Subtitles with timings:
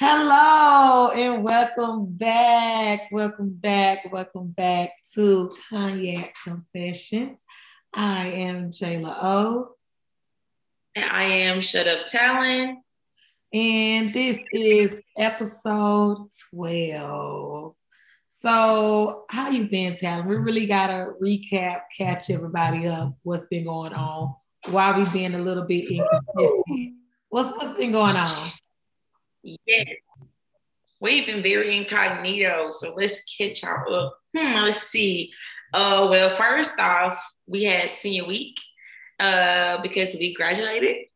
[0.00, 3.10] Hello and welcome back.
[3.10, 4.12] Welcome back.
[4.12, 7.42] Welcome back to Cognac Confessions.
[7.92, 9.74] I am Jayla O.
[10.94, 12.80] And I am Shut Up Talon.
[13.52, 17.74] And this is episode 12.
[18.28, 20.28] So, how you been, Talon?
[20.28, 24.36] We really gotta recap, catch everybody up, what's been going on,
[24.70, 26.94] why we been a little bit inconsistent.
[27.30, 28.46] What's what's been going on?
[29.42, 29.84] Yeah.
[31.00, 34.18] We've been very incognito, so let's catch y'all up.
[34.36, 35.30] Hmm, let's see.
[35.72, 38.56] Uh, well, first off, we had senior week
[39.20, 41.06] uh, because we graduated.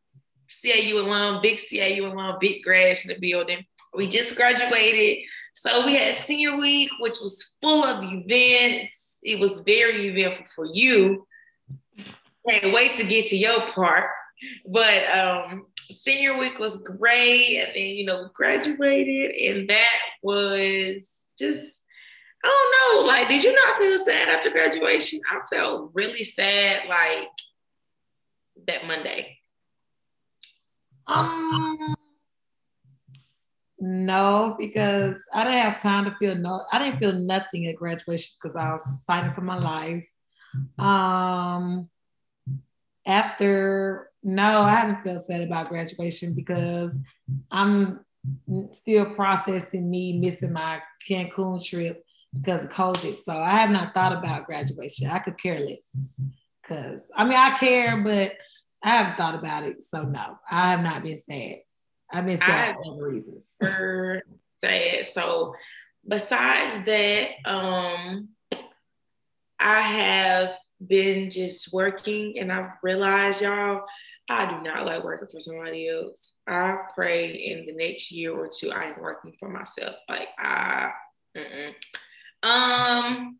[0.61, 3.65] CAU alum, big CAU alum, big grass in the building.
[3.93, 5.25] We just graduated.
[5.53, 8.91] So we had senior week, which was full of events.
[9.21, 11.27] It was very eventful for you.
[12.47, 14.09] Can't wait to get to your part.
[14.67, 17.57] But um, senior week was great.
[17.57, 21.79] And then, you know, graduated, and that was just,
[22.43, 25.21] I don't know, like, did you not feel sad after graduation?
[25.31, 27.29] I felt really sad, like,
[28.67, 29.37] that Monday.
[31.07, 31.95] Um,
[33.79, 36.61] no, because I didn't have time to feel no.
[36.71, 40.07] I didn't feel nothing at graduation because I was fighting for my life.
[40.79, 41.89] Um,
[43.05, 46.99] after no, I haven't felt sad about graduation because
[47.51, 47.99] I'm
[48.71, 53.17] still processing me missing my Cancun trip because of COVID.
[53.17, 55.09] So I have not thought about graduation.
[55.09, 56.23] I could care less
[56.61, 58.33] because I mean I care, but
[58.83, 59.81] I haven't thought about it.
[59.81, 61.57] So no, I have not been sad.
[62.11, 63.45] I've been sad for other reasons.
[64.57, 65.07] sad.
[65.07, 65.55] So
[66.07, 68.29] besides that, um,
[69.59, 70.57] I have
[70.87, 73.85] been just working and I've realized y'all
[74.29, 76.35] I do not like working for somebody else.
[76.47, 79.95] I pray in the next year or two I am working for myself.
[80.07, 80.91] Like I,
[81.35, 81.73] mm-mm.
[82.41, 83.37] um,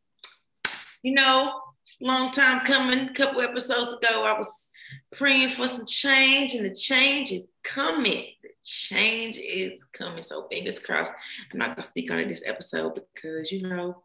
[1.04, 1.62] you know,
[2.02, 3.10] long time coming.
[3.10, 4.70] A couple episodes ago, I was
[5.14, 8.26] praying for some change, and the change is coming.
[8.44, 10.24] The change is coming.
[10.24, 11.14] So fingers crossed.
[11.52, 14.04] I'm not gonna speak on it this episode because you know,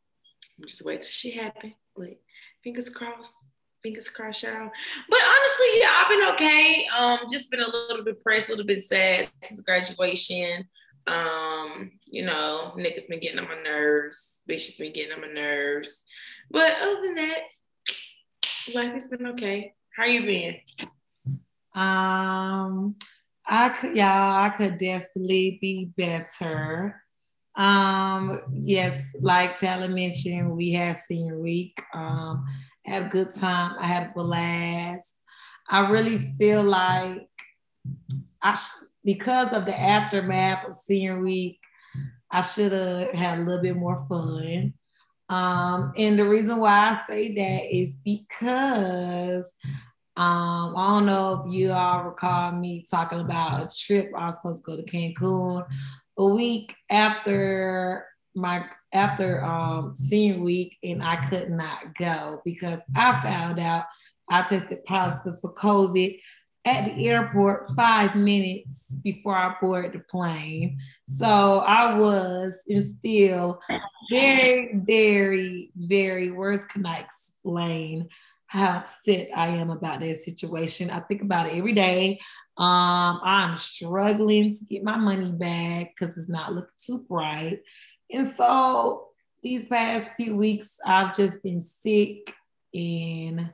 [0.59, 1.75] I'm just wait till she happen.
[1.97, 2.21] But
[2.63, 3.35] fingers crossed
[3.83, 4.71] fingers crossed, y'all.
[5.09, 6.87] But honestly, yeah, I've been okay.
[6.99, 10.69] Um, just been a little bit depressed, a little bit sad since graduation.
[11.07, 16.05] Um, you know, niggas been getting on my nerves, bitches been getting on my nerves.
[16.51, 17.39] But other than that,
[18.75, 19.73] life has been okay.
[19.97, 20.57] How you been?
[21.75, 22.97] Um,
[23.47, 27.03] I could, y'all, I could definitely be better.
[27.59, 31.83] Um, yes, like Taylor mentioned, we had senior week.
[31.93, 32.47] Um,
[32.85, 33.77] have a good time.
[33.81, 35.17] I had a blast.
[35.69, 37.29] I really feel like
[38.41, 41.59] I sh- because of the aftermath of senior week,
[42.31, 44.75] I should have had a little bit more fun.
[45.29, 49.45] Um, and the reason why I say that is because
[50.17, 54.37] um, I don't know if you all recall me talking about a trip I was
[54.37, 55.67] supposed to go to Cancun
[56.19, 63.21] a week after my after um, senior week and I could not go because I
[63.23, 63.85] found out
[64.31, 66.21] I tested positive for COVID
[66.65, 70.79] at the airport five minutes before I boarded the plane.
[71.07, 73.61] So I was and still
[74.11, 78.09] very, very, very, words can I explain
[78.47, 80.91] how upset I am about that situation.
[80.91, 82.19] I think about it every day.
[82.59, 87.61] Um, I'm struggling to get my money back because it's not looking too bright.
[88.11, 89.09] And so
[89.43, 92.35] these past few weeks, I've just been sick
[92.75, 93.49] and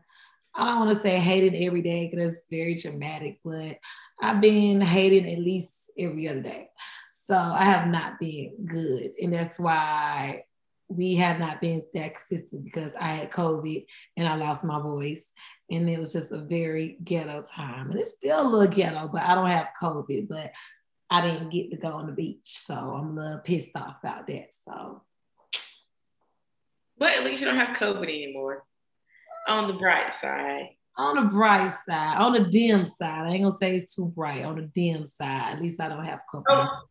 [0.54, 3.78] I don't want to say hating every day because that's very dramatic, but
[4.22, 6.68] I've been hating at least every other day.
[7.10, 9.12] So I have not been good.
[9.20, 10.44] And that's why
[10.88, 13.86] we have not been that consistent because I had COVID
[14.16, 15.32] and I lost my voice.
[15.70, 17.90] And it was just a very ghetto time.
[17.90, 20.28] And it's still a little ghetto, but I don't have COVID.
[20.28, 20.52] But
[21.10, 22.38] I didn't get to go on the beach.
[22.42, 24.48] So I'm a little pissed off about that.
[24.68, 25.02] So
[26.98, 28.64] but at least you don't have COVID anymore.
[29.48, 30.70] On the bright side.
[30.96, 33.26] On the bright side, on the dim side.
[33.26, 34.44] I ain't gonna say it's too bright.
[34.44, 36.44] On the dim side, at least I don't have COVID.
[36.48, 36.82] Oh,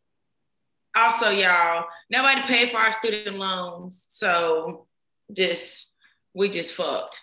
[0.95, 4.87] also, y'all, nobody paid for our student loans, so
[5.31, 5.91] just
[6.33, 7.19] we just fucked.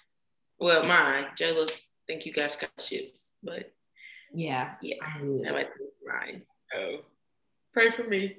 [0.59, 1.71] Well, mine, Jayla,
[2.07, 3.73] think you guys got ships, but
[4.33, 6.43] yeah, yeah, nobody paid mine.
[6.73, 6.99] So
[7.73, 8.39] pray for me.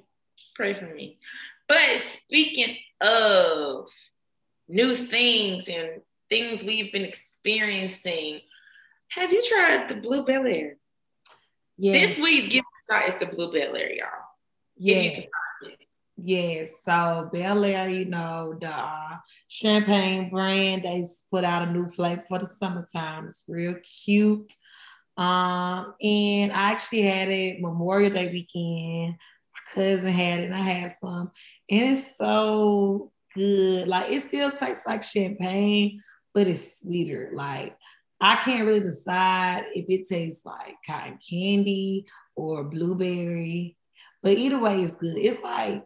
[0.54, 1.18] Pray for me.
[1.68, 3.88] But speaking of
[4.68, 8.40] new things and things we've been experiencing,
[9.08, 10.74] have you tried the Blue Belaire?
[11.78, 12.16] Yes.
[12.16, 14.08] This week's gift shot is the Blue Belaire, y'all.
[14.82, 15.20] Yeah.
[16.16, 19.16] Yes, so Belaire, you know, the uh,
[19.48, 23.26] champagne brand, they put out a new flavor for the summertime.
[23.26, 23.74] It's real
[24.04, 24.52] cute.
[25.16, 29.16] Um, and I actually had it Memorial Day weekend.
[29.54, 31.30] My cousin had it, and I had some,
[31.70, 33.88] and it's so good.
[33.88, 36.02] Like it still tastes like champagne,
[36.34, 37.30] but it's sweeter.
[37.34, 37.76] Like
[38.20, 42.06] I can't really decide if it tastes like cotton candy
[42.36, 43.76] or blueberry,
[44.22, 45.16] but either way, it's good.
[45.16, 45.84] It's like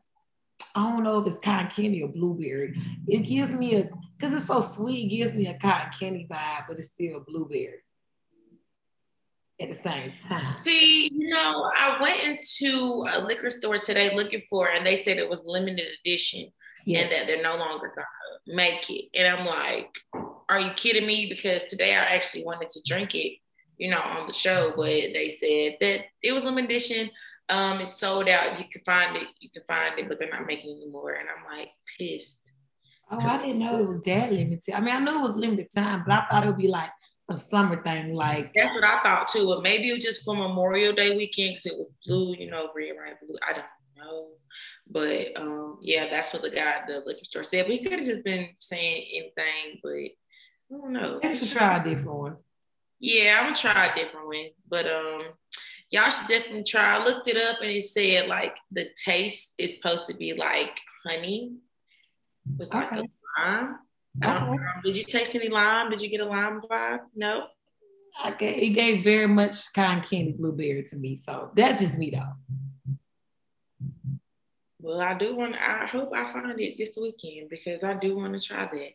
[0.75, 2.79] I don't know if it's cotton candy or blueberry.
[3.07, 6.65] It gives me a because it's so sweet, it gives me a cotton candy vibe,
[6.69, 7.81] but it's still blueberry
[9.61, 10.51] at the same time.
[10.51, 14.97] See, you know, I went into a liquor store today looking for, it, and they
[14.97, 16.51] said it was limited edition
[16.85, 17.03] yes.
[17.03, 18.07] and that they're no longer gonna
[18.47, 19.07] make it.
[19.15, 19.91] And I'm like,
[20.49, 21.27] are you kidding me?
[21.29, 23.39] Because today I actually wanted to drink it,
[23.79, 27.11] you know, on the show, but they said that it was limited edition.
[27.49, 28.59] Um, it's sold out.
[28.59, 29.29] You can find it.
[29.41, 31.13] You can find it, but they're not making anymore.
[31.13, 32.51] And I'm like pissed.
[33.11, 34.75] Oh, I didn't know it was that limited.
[34.75, 36.91] I mean, I know it was limited time, but I thought it would be like
[37.29, 38.15] a summer thing.
[38.15, 39.47] Like that's what I thought too.
[39.47, 42.71] But maybe it was just for Memorial Day weekend because it was blue, you know,
[42.75, 43.37] red, white, blue.
[43.49, 43.65] I don't
[43.97, 44.29] know.
[44.89, 47.69] But um, yeah, that's what the guy at the liquor store said.
[47.69, 51.21] We could have just been saying anything, but I don't know.
[51.23, 52.37] Maybe should try a different one.
[52.99, 54.49] Yeah, I'm gonna try a different one.
[54.69, 55.23] But um,
[55.91, 56.97] y'all should definitely try.
[56.97, 60.79] I looked it up and it said like the taste is supposed to be like
[61.05, 61.57] honey
[62.57, 63.03] with like okay.
[63.39, 63.79] a lime.
[64.25, 64.57] Okay.
[64.85, 65.91] did you taste any lime?
[65.91, 67.01] Did you get a lime vibe?
[67.15, 67.49] No.
[68.29, 71.17] Okay, it gave very much cotton candy blueberry to me.
[71.17, 72.97] So that's just me though.
[74.81, 75.55] Well, I do want.
[75.57, 78.91] I hope I find it this weekend because I do want to try that.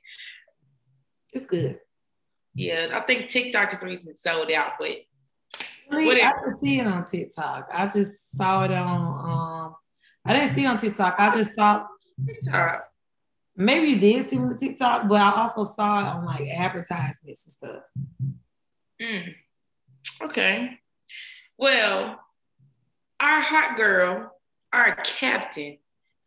[1.33, 1.79] It's good.
[2.55, 4.97] Yeah, I think TikTok is the reason it's sold out, but
[5.91, 7.69] really, I didn't see it on TikTok.
[7.73, 9.29] I just saw it on.
[9.29, 9.75] Um,
[10.25, 11.15] I didn't see it on TikTok.
[11.17, 11.85] I just saw
[12.25, 12.87] TikTok.
[13.55, 17.45] Maybe you did see it on TikTok, but I also saw it on like advertisements
[17.45, 17.83] and stuff.
[19.01, 19.33] Mm.
[20.23, 20.79] Okay.
[21.57, 22.19] Well,
[23.19, 24.31] our hot girl,
[24.73, 25.77] our captain,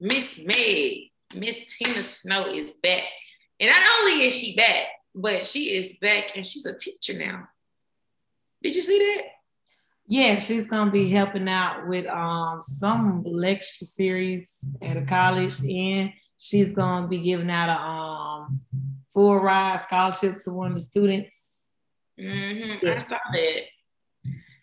[0.00, 3.04] Miss May, Miss Tina Snow is back.
[3.58, 7.48] And not only is she back, but she is back and she's a teacher now.
[8.62, 9.22] Did you see that?
[10.06, 16.12] Yeah, she's gonna be helping out with um some lecture series at a college, and
[16.36, 18.60] she's gonna be giving out a um
[19.12, 21.72] full ride scholarship to one of the students.
[22.20, 22.86] Mm-hmm.
[22.86, 22.94] Yeah.
[22.94, 23.60] I saw that.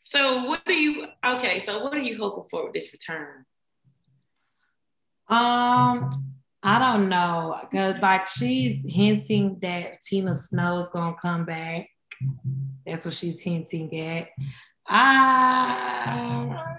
[0.03, 1.07] So, what are you?
[1.25, 3.45] Okay, so what are you hoping for with this return?
[5.27, 6.09] Um,
[6.61, 11.87] I don't know, cause like she's hinting that Tina Snow's gonna come back.
[12.85, 14.27] That's what she's hinting at.
[14.87, 16.71] I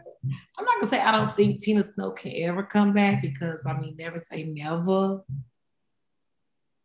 [0.59, 3.79] I'm not gonna say I don't think Tina Snow can ever come back because I
[3.79, 5.23] mean never say never.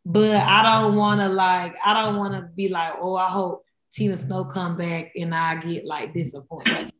[0.04, 4.44] But I don't wanna like I don't wanna be like, oh, I hope Tina Snow
[4.44, 6.92] come back and I get like disappointed.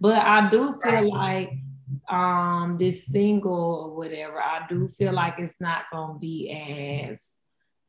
[0.00, 1.50] But I do feel like
[2.08, 7.37] um this single or whatever, I do feel like it's not gonna be as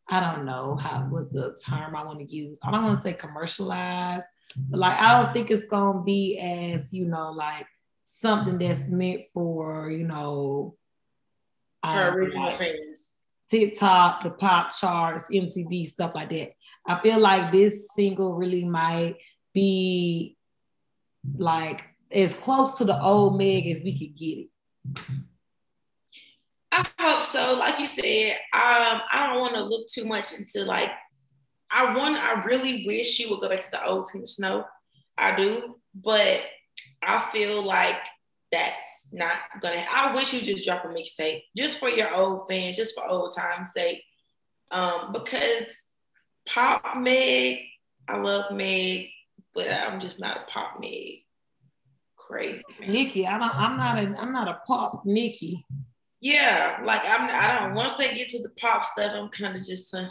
[0.09, 2.59] I don't know how what the term I want to use.
[2.63, 4.25] I don't want to say commercialized,
[4.69, 7.67] but like I don't think it's gonna be as you know like
[8.03, 10.75] something that's meant for you know
[11.83, 13.09] her um, original like fans.
[13.49, 16.51] TikTok, the pop charts, MTV, stuff like that.
[16.85, 19.15] I feel like this single really might
[19.53, 20.37] be
[21.35, 24.49] like as close to the old Meg as we could get it.
[26.71, 27.55] I hope so.
[27.55, 30.91] Like you said, um, I don't want to look too much into like.
[31.71, 32.17] I want.
[32.17, 34.65] I really wish she would go back to the old Tina Snow.
[35.17, 36.41] I do, but
[37.01, 37.99] I feel like
[38.51, 39.85] that's not gonna.
[39.89, 43.35] I wish you just drop a mixtape just for your old fans, just for old
[43.35, 44.01] times' sake.
[44.71, 45.75] Um, because
[46.47, 47.59] pop Meg,
[48.07, 49.07] I love Meg,
[49.53, 51.25] but I'm just not a pop Meg.
[52.15, 52.63] Crazy.
[52.87, 53.55] Nikki, I don't.
[53.55, 54.19] I'm not a.
[54.19, 55.65] I'm not a pop Nikki
[56.21, 59.63] yeah, like I'm I don't once they get to the pop stuff, I'm kind of
[59.65, 60.09] just uh,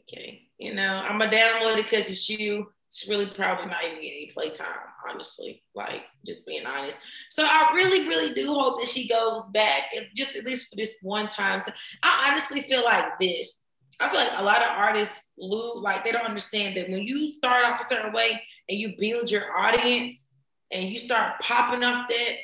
[0.00, 2.68] okay, you know, I'm gonna download it because it's you.
[2.86, 4.66] It's really probably not even getting any playtime,
[5.08, 5.62] honestly.
[5.74, 7.00] Like just being honest.
[7.30, 9.84] So I really, really do hope that she goes back,
[10.14, 11.60] just at least for this one time.
[11.60, 11.72] So
[12.02, 13.62] I honestly feel like this.
[13.98, 17.32] I feel like a lot of artists lose, like they don't understand that when you
[17.32, 20.26] start off a certain way and you build your audience
[20.70, 22.36] and you start popping off that,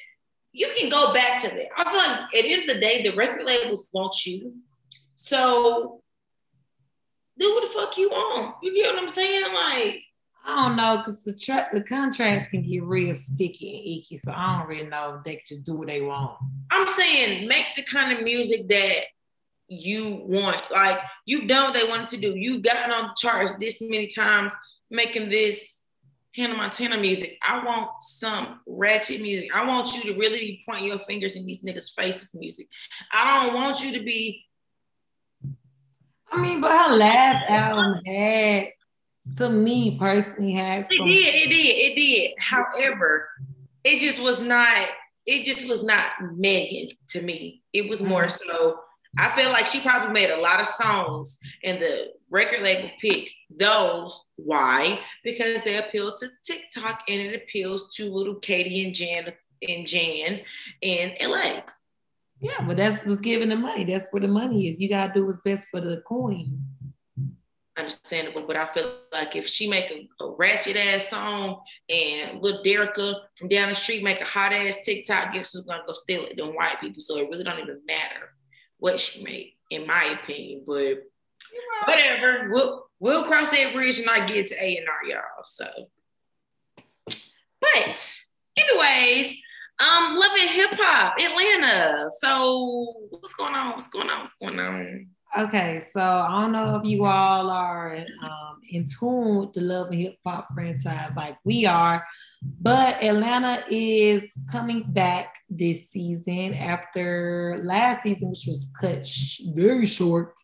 [0.53, 1.67] you can go back to that.
[1.77, 4.55] I feel like at the end of the day, the record labels want you.
[5.17, 6.03] So
[7.39, 8.57] do what the fuck you want.
[8.63, 9.53] You get what I'm saying?
[9.55, 10.03] Like
[10.45, 14.33] I don't know because the tra- the contracts can get real sticky and icky, so
[14.33, 16.37] I don't really know if they can just do what they want.
[16.71, 19.05] I'm saying make the kind of music that
[19.69, 20.71] you want.
[20.71, 22.37] Like you've done what they wanted to do.
[22.37, 24.53] You've gotten on the charts this many times,
[24.91, 25.77] making this
[26.35, 27.39] Hannah Montana music.
[27.47, 29.55] I want some ratchet music.
[29.55, 32.69] I want you to really be pointing your fingers in these niggas' faces music.
[33.13, 34.45] I don't want you to be.
[36.31, 38.69] I mean, but her last album had,
[39.37, 41.07] to me personally, had some.
[41.07, 42.31] It did, it did, it did.
[42.39, 43.29] However,
[43.85, 44.89] it just was not.
[45.27, 47.63] It just was not Megan to me.
[47.73, 48.51] It was more mm-hmm.
[48.51, 48.81] so.
[49.19, 53.29] I feel like she probably made a lot of songs, and the record label picked
[53.59, 54.21] those.
[54.37, 55.01] Why?
[55.25, 59.33] Because they appeal to TikTok and it appeals to little Katie and Jan
[59.67, 60.41] and Jan
[60.81, 61.63] in LA.
[62.41, 63.85] Yeah, but that's what's giving the money.
[63.85, 64.81] That's where the money is.
[64.81, 66.61] You gotta do what's best for the coin.
[67.79, 72.63] Understandable, but I feel like if she make a, a ratchet ass song and little
[72.63, 76.27] Derica from down the street make a hot ass TikTok, guess who's gonna go steal
[76.27, 76.37] it?
[76.37, 77.01] Them white people.
[77.01, 78.35] So it really don't even matter
[78.79, 80.65] what she made, in my opinion.
[80.67, 81.05] But
[81.87, 82.51] whatever.
[82.51, 85.45] We'll we'll cross that bridge and I get to A and R, y'all.
[85.45, 85.67] So,
[87.61, 88.15] but
[88.57, 89.37] anyways,
[89.81, 92.09] um, Love and Hip Hop, Atlanta.
[92.23, 93.73] So, what's going on?
[93.73, 94.21] What's going on?
[94.21, 95.09] What's going on?
[95.37, 99.89] Okay, so I don't know if you all are um, in tune with the Love
[99.89, 102.07] and Hip Hop franchise like we are,
[102.61, 109.87] but Atlanta is coming back this season after last season, which was cut sh- very
[109.87, 110.35] short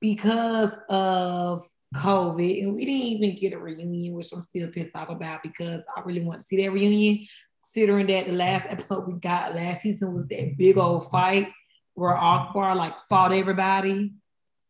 [0.00, 1.62] because of
[1.94, 5.82] COVID, and we didn't even get a reunion, which I'm still pissed off about because
[5.96, 7.26] I really want to see that reunion.
[7.64, 11.48] Considering that the last episode we got last season was that big old fight
[11.94, 14.12] where Akbar like fought everybody.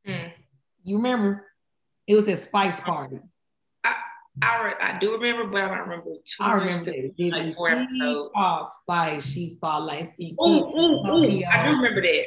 [0.06, 0.32] Mm.
[0.82, 1.46] You remember?
[2.06, 3.18] It was a spice party.
[3.84, 3.94] I,
[4.42, 6.72] I, I do remember, but I don't remember too I much.
[6.72, 7.32] remember it.
[7.32, 8.30] Like four episodes.
[8.34, 9.26] Oh, Spice.
[9.26, 10.08] She fought like.
[10.38, 12.24] Oh, oh, I do remember that.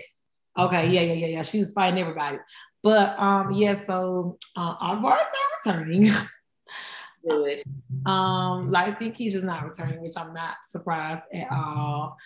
[0.58, 1.42] Okay, yeah, yeah, yeah, yeah.
[1.42, 2.38] She was fighting everybody.
[2.84, 6.12] But um, yeah, so uh, is not returning.
[7.28, 7.64] Good.
[8.06, 12.18] um, light skin Keisha's not returning, which I'm not surprised at all.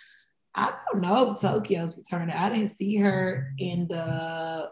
[0.54, 2.34] I don't know if Tokyo's returning.
[2.34, 4.70] I didn't see her in the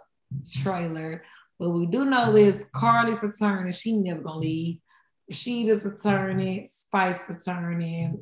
[0.60, 1.22] trailer,
[1.60, 3.72] but we do know is Karlie's returning.
[3.72, 4.80] She never gonna leave.
[5.30, 6.66] Rasheeda's returning.
[6.66, 8.20] Spice returning.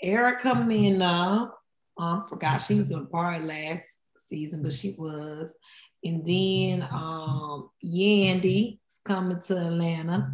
[0.00, 1.50] Erica Mena.
[1.98, 3.84] Um, forgot she was in part last
[4.26, 5.56] season, but she was.
[6.04, 10.32] And then um, Yandy is coming to Atlanta.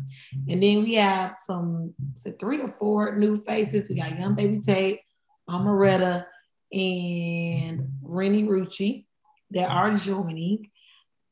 [0.49, 3.89] And then we have some so three or four new faces.
[3.89, 5.01] We got Young Baby Tate,
[5.49, 6.27] Omeretta,
[6.73, 9.07] and Renni Rucci
[9.51, 10.71] that are joining.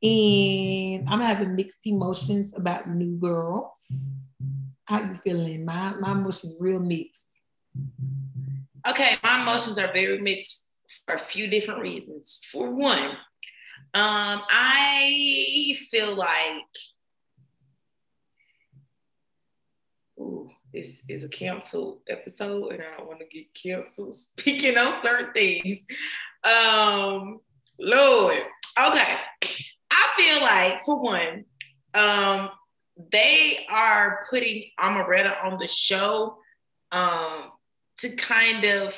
[0.02, 4.10] And I'm having mixed emotions about New Girls.
[4.84, 5.64] How you feeling?
[5.64, 7.42] My my emotions real mixed.
[8.88, 10.69] Okay, my emotions are very mixed
[11.10, 12.40] for a few different reasons.
[12.50, 13.10] For one,
[13.94, 16.64] um, I feel like
[20.18, 25.02] ooh, this is a canceled episode, and I don't want to get canceled speaking on
[25.02, 25.84] certain things.
[26.44, 27.40] Um,
[27.78, 28.42] Lord,
[28.78, 29.16] okay.
[29.90, 31.44] I feel like for one,
[31.94, 32.50] um,
[33.10, 36.36] they are putting Omeretta on the show
[36.92, 37.50] um,
[37.98, 38.94] to kind of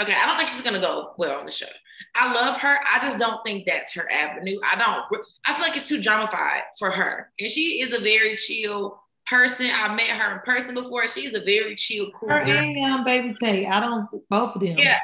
[0.00, 0.14] okay.
[0.14, 1.66] I don't think she's gonna go well on the show.
[2.14, 2.78] I love her.
[2.92, 4.58] I just don't think that's her avenue.
[4.64, 5.22] I don't.
[5.44, 9.70] I feel like it's too dramified for her, and she is a very chill person.
[9.72, 11.06] I met her in person before.
[11.08, 12.28] She's a very chill, cool.
[12.28, 12.58] Her girl.
[12.58, 13.68] and Young Baby Tate.
[13.68, 14.08] I don't.
[14.28, 14.78] Both of them.
[14.78, 14.98] Yeah.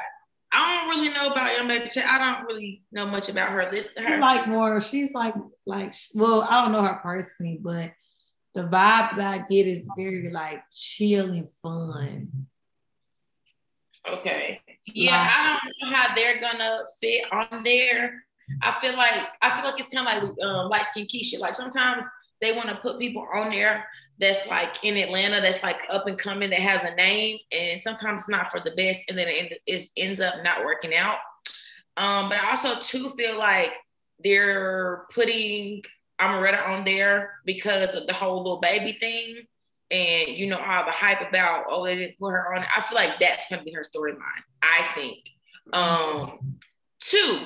[0.51, 2.07] I don't really know about Young Baby Tate.
[2.07, 3.69] I don't really know much about her.
[3.71, 4.09] Listen her.
[4.09, 4.79] She's like more.
[4.81, 5.33] She's like
[5.65, 5.93] like.
[6.13, 7.91] Well, I don't know her personally, but
[8.53, 12.47] the vibe that I get is very like chill and fun.
[14.09, 14.61] Okay.
[14.93, 18.23] Yeah, I don't know how they're gonna fit on there.
[18.61, 21.39] I feel like I feel like it's kind of like um, light skin Keisha.
[21.39, 22.07] Like sometimes
[22.41, 23.85] they want to put people on there
[24.19, 28.21] that's like in Atlanta that's like up and coming that has a name, and sometimes
[28.21, 31.17] it's not for the best, and then it, it ends up not working out.
[31.97, 33.71] Um, but I also too feel like
[34.23, 35.83] they're putting
[36.19, 39.45] Omeretta on there because of the whole little baby thing
[39.89, 42.95] and you know all the hype about oh they didn't put her on i feel
[42.95, 45.19] like that's gonna be her storyline i think.
[45.73, 46.57] Um
[46.99, 47.45] two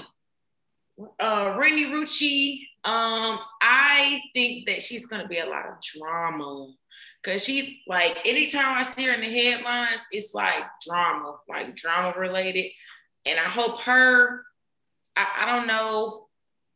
[1.20, 6.74] uh Renni Rucci um i think that she's gonna be a lot of drama
[7.22, 12.18] because she's like anytime i see her in the headlines it's like drama like drama
[12.18, 12.72] related.
[13.26, 14.44] And i hope her
[15.16, 16.28] i, I don't know.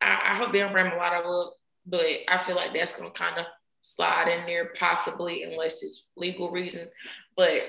[0.02, 1.54] I, I hope they don't bring a lot of up
[1.88, 3.46] but i feel like that's gonna kind of
[3.86, 6.92] slide in there possibly unless it's legal reasons.
[7.38, 7.62] But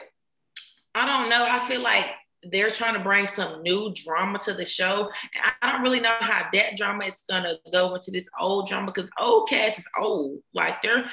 [0.94, 1.44] I don't know.
[1.46, 2.06] I feel like
[2.42, 5.10] they're trying to bring some new drama to the show.
[5.34, 8.92] And I don't really know how that drama is gonna go into this old drama
[8.92, 10.40] because old cast is old.
[10.54, 11.10] Like they're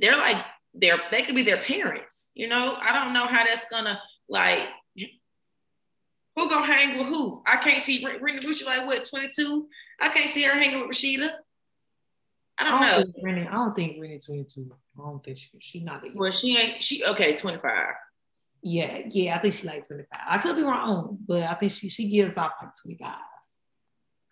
[0.00, 0.44] they're like
[0.74, 2.76] they're they could be their parents, you know.
[2.78, 4.68] I don't know how that's gonna like
[6.36, 7.42] who gonna hang with who?
[7.46, 9.68] I can't see Renni Rucci like what 22.
[10.00, 11.30] I can't see her hanging with Rasheeda.
[12.58, 13.22] I don't, I don't know.
[13.22, 14.70] Renni, I don't think Renni 22.
[14.98, 16.02] I don't think she she not.
[16.14, 16.82] Well, she ain't.
[16.82, 17.34] She okay.
[17.34, 17.94] 25.
[18.62, 20.06] Yeah, yeah, I think she like 25.
[20.26, 23.14] I could be wrong, but I think she she gives off like 25.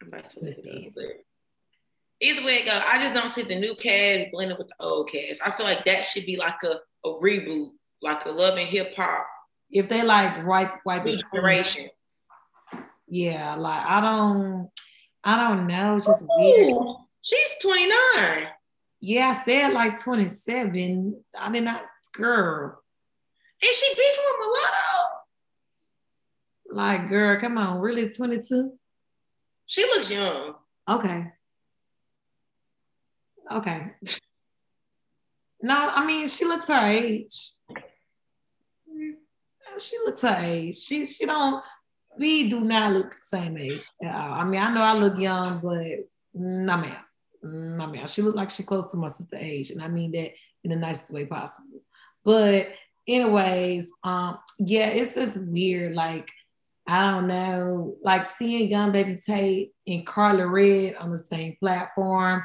[0.02, 0.92] I'm about to see.
[0.94, 1.04] But
[2.20, 5.10] either way it go, I just don't see the new cast blending with the old
[5.10, 5.46] cast.
[5.46, 6.76] I feel like that should be like a,
[7.08, 7.70] a reboot,
[8.02, 9.26] like a love and hip hop.
[9.70, 11.88] If they like wipe wipe it generation.
[13.08, 14.70] Yeah, like I don't
[15.22, 16.96] I don't know, just Ooh, weird.
[17.26, 18.46] She's 29.
[19.00, 21.24] Yeah, I said like 27.
[21.36, 22.80] I mean not girl.
[23.60, 24.86] And she beefing with mulatto.
[26.70, 28.78] Like, girl, come on, really 22?
[29.64, 30.54] She looks young.
[30.88, 31.32] Okay.
[33.50, 33.92] Okay.
[35.62, 37.54] no, I mean, she looks her age.
[39.78, 40.76] She looks her age.
[40.76, 41.60] She she don't.
[42.16, 43.84] We do not look the same age.
[44.00, 46.96] I mean, I know I look young, but no ma'am,
[47.46, 48.06] no ma'am.
[48.06, 50.32] She looked like she close to my sister age, and I mean that
[50.64, 51.80] in the nicest way possible.
[52.24, 52.68] But
[53.06, 55.94] anyways, um, yeah, it's just weird.
[55.94, 56.30] Like,
[56.86, 62.42] I don't know, like seeing Young Baby Tate and Karlie Redd on the same platform.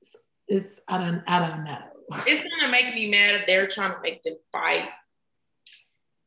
[0.00, 0.16] It's,
[0.48, 1.78] it's I don't I don't know.
[2.26, 4.88] It's gonna make me mad if they're trying to make them fight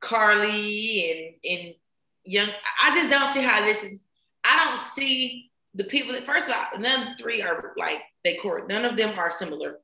[0.02, 1.76] Karlie and and
[2.26, 2.50] Young.
[2.82, 4.00] I just don't see how this is.
[4.46, 8.68] I don't see the people that first of all, none three are like they court.
[8.68, 9.80] None of them are similar.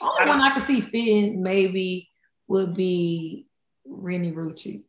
[0.00, 2.08] Only I one I can see fitting maybe
[2.48, 3.46] would be
[3.88, 4.84] Renni Rucci.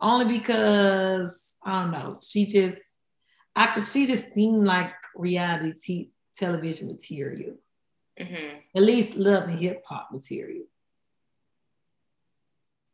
[0.00, 2.80] Only because I don't know, she just
[3.54, 7.56] I could she just seemed like reality t- television material.
[8.20, 8.58] Mm-hmm.
[8.76, 10.64] At least love and hip hop material.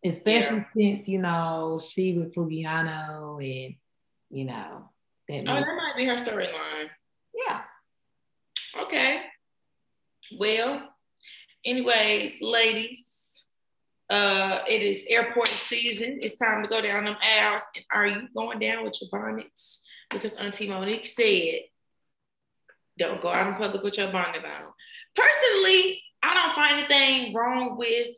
[0.05, 0.95] Especially yeah.
[0.95, 3.75] since, you know, she with Fugiano and
[4.31, 4.91] you know
[5.29, 6.89] that Oh, that might be her storyline.
[7.35, 7.63] Yeah.
[8.83, 9.23] Okay.
[10.39, 10.89] Well,
[11.65, 13.05] anyways, ladies,
[14.11, 16.21] uh, it is airport season.
[16.23, 17.63] It's time to go down them aisles.
[17.75, 19.83] And are you going down with your bonnets?
[20.11, 21.61] Because Auntie Monique said,
[22.99, 24.73] don't go out in public with your bonnet on.
[25.15, 28.17] Personally, I don't find anything wrong with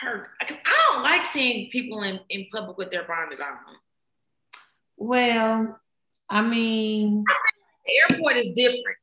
[0.00, 0.28] her.
[0.46, 3.76] Cause I don't like seeing people in, in public with their bonnet on.
[5.02, 5.80] Well,
[6.30, 7.24] I mean,
[7.84, 8.98] the airport is different.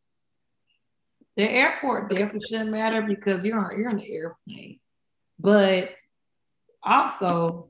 [1.36, 4.80] The airport definitely shouldn't matter because you're on you're on the airplane.
[5.38, 5.90] But
[6.82, 7.68] also,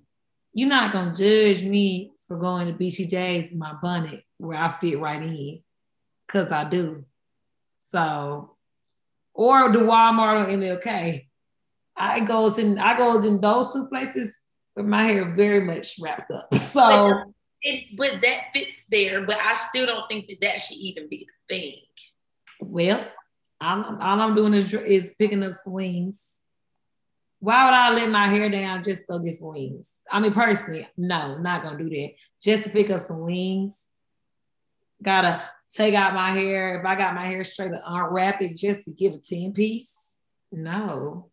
[0.54, 5.00] you're not gonna judge me for going to BCJ's with my bonnet where I fit
[5.00, 5.64] right in,
[6.28, 7.06] cause I do.
[7.90, 8.58] So,
[9.34, 11.26] or the Walmart or MLK.
[11.98, 14.40] I goes in I goes in those two places
[14.76, 16.54] with my hair very much wrapped up.
[16.62, 19.26] So it, but that fits there.
[19.26, 21.76] But I still don't think that that should even be a thing.
[22.62, 23.06] Well,
[23.62, 26.40] I'm, all I'm doing is, is picking up swings
[27.40, 30.00] why would I let my hair down just to go get some wings?
[30.12, 32.12] I mean, personally, no, not gonna do that.
[32.42, 33.88] Just to pick up some wings.
[35.02, 35.42] Gotta
[35.74, 36.80] take out my hair.
[36.80, 39.96] If I got my hair straight, to unwrap it just to get a 10 piece.
[40.52, 41.32] No.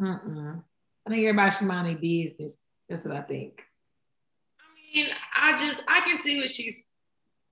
[0.00, 0.62] Mm-mm.
[1.06, 2.58] I think everybody should mind their business.
[2.88, 3.64] That's what I think.
[4.94, 6.86] I mean, I just I can see what she's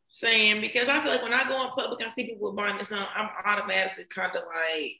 [0.09, 2.93] saying because I feel like when I go in public, I see people with bonnets
[2.93, 4.99] on, I'm automatically kind of like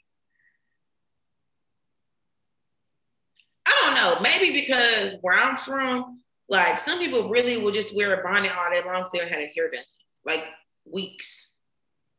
[3.65, 4.19] I don't know.
[4.21, 8.71] Maybe because where I'm from, like some people really will just wear a bonnet all
[8.71, 9.83] day long if they don't have a hair done,
[10.25, 10.45] like
[10.91, 11.57] weeks.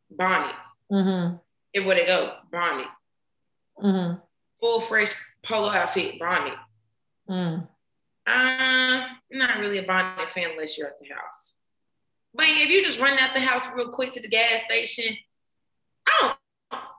[0.09, 0.55] Bonnet.
[0.91, 1.37] Mm-hmm.
[1.73, 2.87] And where they go, bonnet.
[3.83, 4.19] Mm-hmm.
[4.59, 6.53] Full fresh polo outfit, bonnet.
[7.27, 7.67] Mm.
[8.27, 9.07] Uh,
[9.63, 11.57] really a bonnet fan unless you're at the house.
[12.33, 15.15] But if you just run out the house real quick to the gas station,
[16.07, 16.37] I don't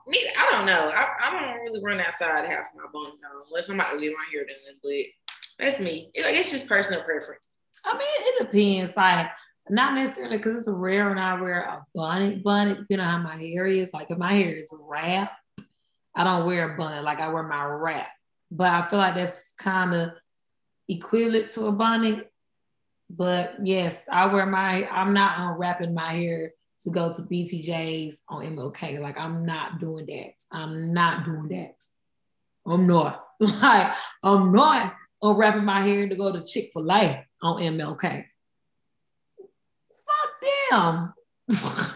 [0.07, 0.89] me, I don't know.
[0.89, 4.11] I, I don't really run outside the house with my bone on unless somebody leave
[4.11, 4.55] my hair done.
[4.83, 6.11] But that's me.
[6.13, 7.47] It, like it's just personal preference.
[7.85, 8.95] I mean, it depends.
[8.95, 9.27] Like
[9.69, 13.35] not necessarily because it's rare when I wear a bonnet, bonnet, you know how my
[13.35, 13.93] hair is.
[13.93, 15.33] Like if my hair is wrapped,
[16.15, 17.03] I don't wear a bonnet.
[17.03, 18.09] Like I wear my wrap.
[18.51, 20.11] But I feel like that's kind of
[20.87, 22.31] equivalent to a bonnet.
[23.09, 24.87] But yes, I wear my.
[24.89, 28.99] I'm not um, unwrapping my hair to go to BTJ's on MLK.
[28.99, 30.33] Like I'm not doing that.
[30.51, 31.75] I'm not doing that.
[32.65, 33.21] I'm not.
[33.37, 38.23] Like I'm not unwrapping my hair to go to Chick Fil A on MLK.
[40.07, 41.13] Fuck them.
[41.47, 41.89] what?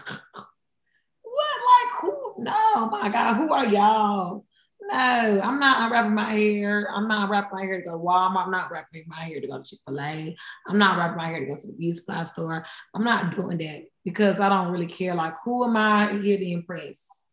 [1.22, 2.34] Like who?
[2.40, 3.34] No, my God.
[3.36, 4.44] Who are y'all?
[4.82, 6.88] No, I'm not wrapping my hair.
[6.94, 8.46] I'm not wrapping my hair to go to Walmart.
[8.46, 10.36] I'm not wrapping my hair to go to Chick fil A.
[10.66, 12.64] I'm not wrapping my hair to go to the beauty supply store.
[12.94, 15.14] I'm not doing that because I don't really care.
[15.14, 17.26] Like, who am I here to impress?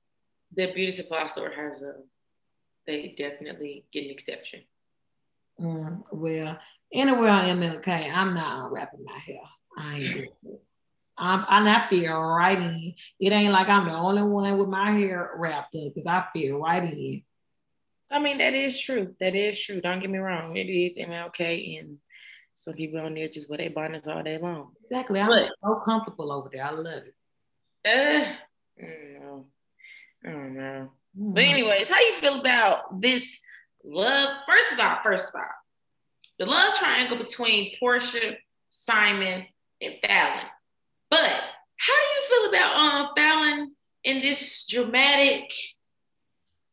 [0.56, 1.94] The beauty supply store has a,
[2.86, 4.62] they definitely get an exception.
[5.60, 6.60] Mm, well,
[6.94, 9.42] anywhere on MLK, I'm not unwrapping my hair.
[9.78, 10.62] I ain't doing it.
[11.18, 12.94] I'm, I feel right in.
[13.20, 16.60] It ain't like I'm the only one with my hair wrapped up because I feel
[16.60, 17.24] right in.
[18.10, 19.16] I mean, that is true.
[19.20, 19.82] That is true.
[19.82, 20.56] Don't get me wrong.
[20.56, 21.98] It is MLK, and
[22.54, 24.72] some people on there just wear their bonnets all day long.
[24.84, 25.20] Exactly.
[25.20, 26.66] I'm but, so comfortable over there.
[26.66, 27.16] I love it.
[27.86, 28.34] Uh,
[28.80, 29.46] I don't know.
[30.26, 30.92] I don't know.
[31.20, 31.34] Mm.
[31.34, 33.40] But anyways, how you feel about this
[33.84, 34.38] love?
[34.48, 35.48] First of all, first of all,
[36.40, 38.38] the love triangle between Porsha,
[38.70, 39.46] Simon,
[39.82, 40.44] and Falynn.
[41.10, 41.32] But
[41.78, 43.68] how do you feel about um Falynn
[44.04, 45.52] in this dramatic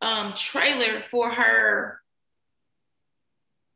[0.05, 2.01] um, trailer for her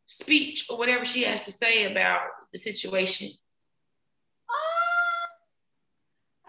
[0.06, 2.20] speech or whatever she has to say about
[2.52, 3.32] the situation?
[4.48, 5.26] Uh,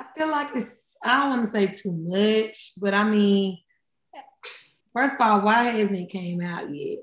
[0.03, 3.59] I feel like it's, I don't want to say too much, but I mean,
[4.93, 6.99] first of all, why hasn't it came out yet?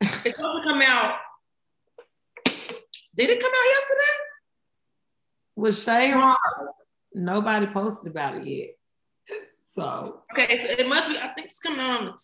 [0.00, 1.16] it's supposed to come out.
[3.16, 4.00] Did it come out yesterday?
[5.56, 6.12] Was Shay
[7.14, 8.70] Nobody posted about it yet.
[9.74, 11.18] So okay, so it must be.
[11.18, 12.14] I think it's coming on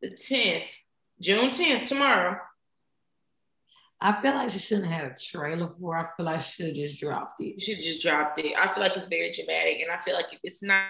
[0.00, 0.64] the tenth,
[1.20, 2.38] June tenth, tomorrow.
[4.00, 5.98] I feel like she shouldn't have had a trailer for.
[5.98, 7.56] I feel like she should have just dropped it.
[7.56, 8.54] You should have just dropped it.
[8.56, 10.86] I feel like it's very dramatic, and I feel like if it's not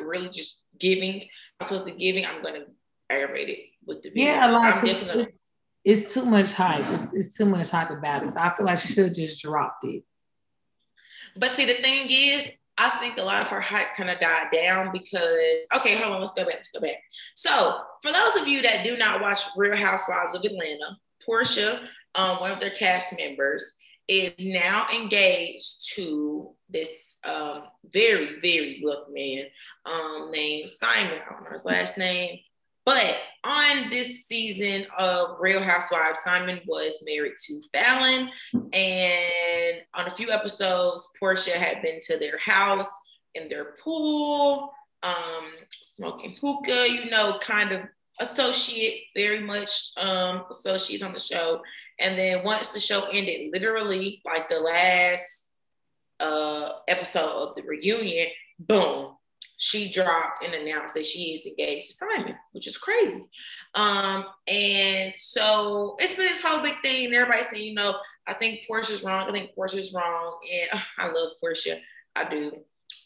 [0.00, 1.22] really just giving,
[1.58, 2.24] I'm supposed to be giving.
[2.24, 2.66] I'm gonna
[3.10, 4.26] aggravate it with the video.
[4.26, 5.26] Yeah, like I'm definitely
[5.84, 6.88] it's, it's, too much hype.
[6.92, 8.28] It's, it's too much hype about it.
[8.28, 10.04] So I feel like she should just dropped it.
[11.34, 14.48] But see, the thing is, I think a lot of her hype kind of died
[14.52, 16.96] down because, okay, hold on, let's go back, let's go back.
[17.34, 22.40] So, for those of you that do not watch Real Housewives of Atlanta, Porsha, um,
[22.40, 23.74] one of their cast members,
[24.08, 29.44] is now engaged to this um, very, very wealthy man
[29.86, 31.20] um, named Simon.
[31.26, 32.38] I don't know his last name.
[32.84, 38.28] But on this season of Real Housewives, Simon was married to Falynn.
[38.52, 42.92] And on a few episodes, Porsha had been to their house
[43.34, 44.70] in their pool,
[45.02, 47.82] um, smoking hookah, you know, kind of
[48.20, 51.62] associate, very much um, associates on the show.
[51.98, 55.48] And then once the show ended, literally like the last
[56.20, 59.16] uh, episode of the reunion, boom,
[59.56, 63.22] she dropped and announced that she is engaged to Simon, which is crazy.
[63.74, 67.94] Um, and so it's been this whole big thing, and everybody's saying, you know,
[68.26, 69.28] I think Porsha's wrong.
[69.28, 71.80] I think Porsha's wrong, and uh, I love Porsha.
[72.16, 72.52] I do.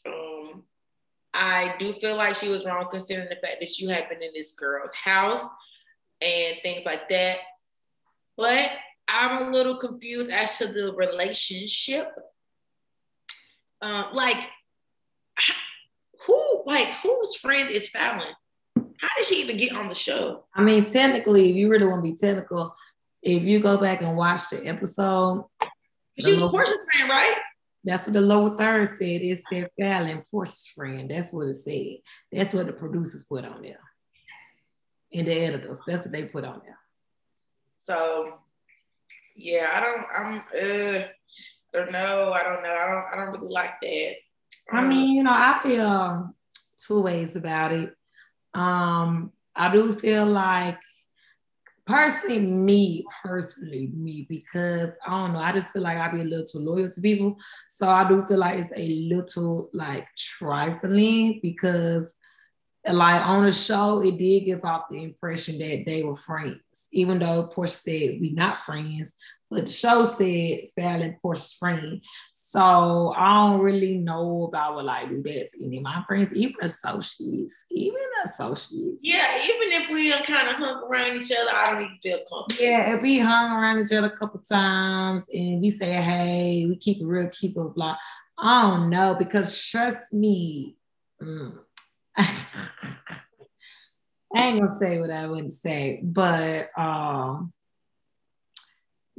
[0.07, 0.63] Um,
[1.35, 4.33] I do feel like she was wrong considering the fact that you have been in
[4.35, 5.41] this girl's house
[6.21, 7.39] and things like that.
[8.37, 8.71] But
[9.07, 12.13] I'm a little confused as to the relationship.
[13.81, 14.39] Um, like,
[16.69, 18.35] like whose friend is Falynn?
[18.77, 20.45] How did she even get on the show?
[20.55, 22.77] I mean, technically, if you really want to be technical,
[23.23, 25.47] if you go back and watch the episode,
[26.19, 27.37] she was Porsha's friend, right?
[27.85, 29.23] That's what the lower third said.
[29.23, 31.11] It said Falynn, Porsha's friend.
[31.11, 31.99] That's what it said.
[32.31, 33.81] That's what the producers put on there.
[35.13, 35.81] And the editors.
[35.87, 36.79] That's what they put on there.
[37.79, 38.41] So
[39.35, 41.05] yeah, I don't I'm uh
[41.73, 42.33] I don't know.
[42.33, 42.75] I don't know.
[42.75, 44.13] I don't I don't really like that.
[44.71, 46.35] I mean, you know, I feel
[46.87, 47.95] two ways about it.
[48.55, 50.79] Um, I do feel like
[51.87, 56.25] personally, me, personally, me, because I don't know, I just feel like I'd be a
[56.25, 57.37] little too loyal to people.
[57.69, 62.17] So I do feel like it's a little like trifling because
[62.87, 66.61] like on the show, it did give off the impression that they were friends,
[66.93, 69.15] even though Porsha said we not friends,
[69.51, 72.03] but the show said Falynn Porsha's friend.
[72.51, 76.33] So I don't really know about what I do that to any of my friends,
[76.33, 79.05] even associates, even associates.
[79.05, 82.65] Yeah, even if we kind of hung around each other, I don't even feel comfortable.
[82.65, 86.77] Yeah, if we hung around each other a couple times and we say, hey, we
[86.77, 87.99] keep it real, keep it blah.
[88.39, 90.79] I don't know because trust me,
[91.23, 91.53] mm,
[92.17, 92.33] I
[94.35, 97.53] ain't gonna say what I wouldn't say, but um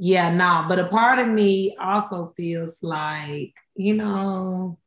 [0.02, 4.78] yeah, no, but a part of me also feels like, you know,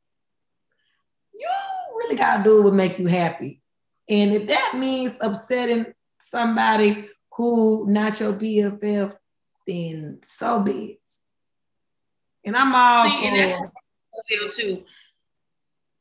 [1.32, 1.48] you
[1.96, 3.62] really gotta do what make you happy.
[4.10, 9.16] And if that means upsetting somebody who not your BFF,
[9.68, 11.10] then so be it.
[12.44, 13.72] And I'm all See, for and
[14.28, 14.84] feel too.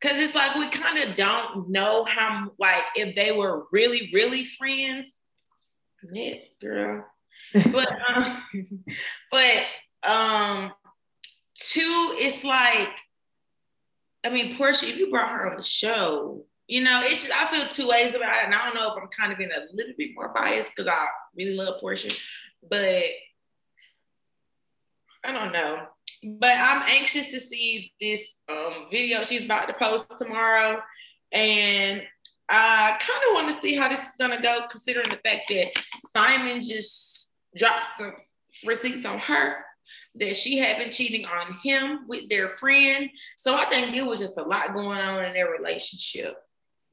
[0.01, 4.47] Cause it's like we kind of don't know how like if they were really, really
[4.47, 5.13] friends.
[6.11, 7.12] Yes, girl.
[7.73, 8.43] But um,
[9.31, 9.63] but
[10.09, 10.73] um
[11.63, 12.89] two, it's like,
[14.25, 17.51] I mean, Porsha, if you brought her on the show, you know, it's just I
[17.51, 18.45] feel two ways about it.
[18.47, 20.91] And I don't know if I'm kind of being a little bit more biased because
[20.91, 22.19] I really love Porsha,
[22.69, 23.05] but
[25.25, 25.87] I don't know.
[26.25, 30.81] But I'm anxious to see this um, video she's about to post tomorrow.
[31.33, 32.03] And
[32.49, 35.73] I kind of want to see how this is gonna go, considering the fact that
[36.17, 37.12] Simon just
[37.57, 38.15] dropped some
[38.65, 39.57] receipts on her
[40.17, 43.09] that she had been cheating on him with their friend.
[43.37, 46.35] So I think it was just a lot going on in their relationship.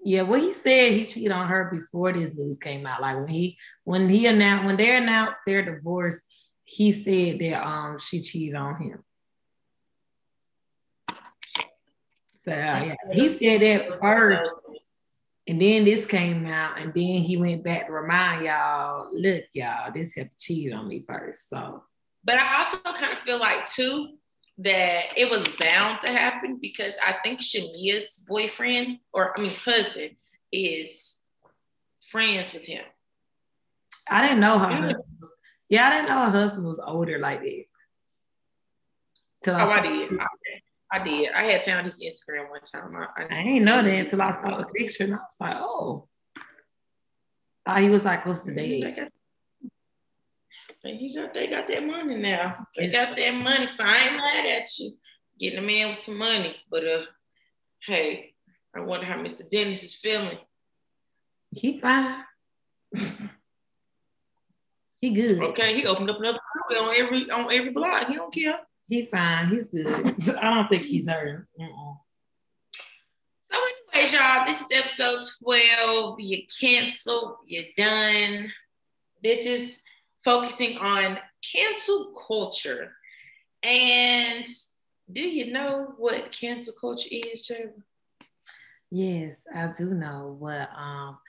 [0.02, 3.02] Yeah, well, he said he cheated on her before this news came out.
[3.02, 6.26] Like when he when he announced when they announced their divorce,
[6.64, 9.04] he said that um she cheated on him.
[12.36, 14.50] So yeah, he said that first,
[15.50, 19.92] and then this came out, and then he went back to remind y'all, look, y'all,
[19.92, 21.50] this have cheated on me first.
[21.50, 21.84] So,
[22.24, 24.10] but I also kind of feel like too
[24.60, 30.12] that it was bound to happen because I think Shamea's boyfriend, or I mean husband,
[30.54, 31.18] is
[32.00, 32.84] friends with him.
[34.08, 34.68] I didn't know her.
[34.68, 35.34] Husband was,
[35.68, 37.64] yeah, I didn't know her husband was older like that.
[39.44, 40.20] Till I, oh, I did.
[40.20, 40.26] I,
[40.92, 41.32] I, did.
[41.34, 42.96] I had found his Instagram one time.
[42.96, 45.56] I, I, I didn't know that until I saw the picture, and I was like,
[45.58, 46.08] oh.
[47.66, 49.10] Thought he was like close to dead.
[50.84, 52.66] He got they got that money now.
[52.76, 54.92] They got that money, so I ain't mad at you.
[55.40, 56.56] Getting a man with some money.
[56.72, 57.02] But uh
[57.86, 58.34] hey,
[58.76, 59.50] I wonder how Mr.
[59.50, 60.38] Dennis is feeling.
[61.52, 62.24] He fine.
[65.02, 65.44] he good.
[65.44, 66.40] Okay, he opened up another
[66.80, 68.08] on every on every block.
[68.08, 68.60] He don't care.
[68.90, 69.48] He fine.
[69.48, 69.88] He's good.
[70.42, 71.48] I don't think he's hurt.
[71.60, 71.94] Uh-uh.
[73.52, 73.58] So,
[73.94, 76.20] anyways, y'all, this is episode 12.
[76.20, 78.52] You cancel, you're done.
[79.22, 79.78] This is
[80.26, 81.20] focusing on
[81.54, 82.92] cancel culture.
[83.62, 84.48] And
[85.12, 87.86] do you know what cancel culture is, Trevor?
[88.90, 91.20] Yes, I do know what um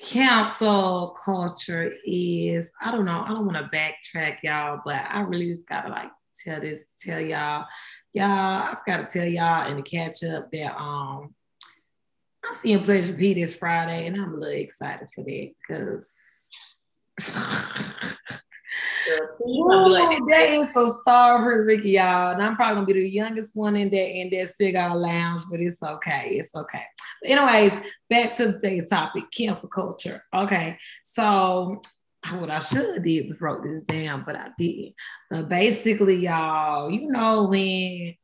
[0.00, 2.72] cancel culture is.
[2.80, 3.22] I don't know.
[3.26, 6.10] I don't want to backtrack y'all, but I really just gotta like
[6.44, 7.64] tell this, tell y'all,
[8.12, 11.34] y'all, I've got to tell y'all and to catch up that um
[12.44, 16.14] I'm seeing Pleasure P this Friday, and I'm a little excited for that because
[19.46, 19.92] Ooh,
[20.28, 22.32] that is a star for Ricky, y'all.
[22.32, 25.60] And I'm probably gonna be the youngest one in that in that cigar lounge, but
[25.60, 26.30] it's okay.
[26.32, 26.84] It's okay.
[27.22, 27.72] But anyways,
[28.10, 30.22] back to today's topic: cancel culture.
[30.34, 31.80] Okay, so
[32.32, 34.94] what I should have did was wrote this down, but I didn't.
[35.30, 38.14] But basically, y'all, you know when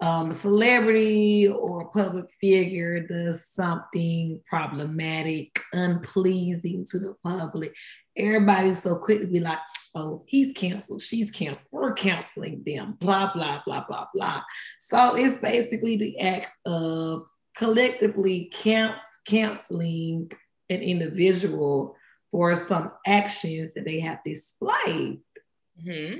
[0.00, 7.72] um, celebrity or public figure does something problematic, unpleasing to the public,
[8.16, 9.60] everybody's so quick to be like,
[9.94, 14.42] oh, he's canceled, she's canceled, we're canceling them, blah, blah, blah, blah, blah.
[14.80, 17.22] So it's basically the act of
[17.56, 18.50] collectively
[19.24, 20.32] canceling
[20.68, 21.94] an individual
[22.32, 25.20] for some actions that they have displayed.
[25.80, 26.16] Mm-hmm.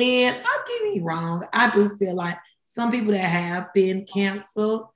[0.00, 4.88] And don't get me wrong, I do feel like some people that have been canceled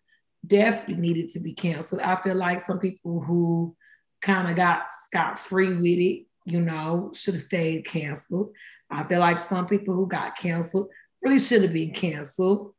[0.46, 2.02] definitely needed to be canceled.
[2.02, 3.74] I feel like some people who
[4.20, 8.52] kind of got scot free with it, you know, should have stayed canceled.
[8.90, 10.88] I feel like some people who got canceled
[11.22, 12.74] really should have been canceled.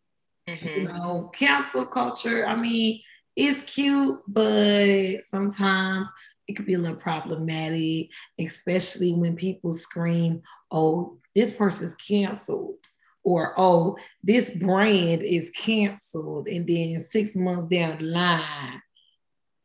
[0.48, 0.68] Mm-hmm.
[0.68, 3.02] You know, cancel culture, I mean,
[3.36, 6.10] it's cute, but sometimes
[6.48, 12.78] it could be a little problematic, especially when people scream, oh, this person's canceled
[13.24, 16.48] or oh, this brand is canceled.
[16.48, 18.82] And then six months down the line,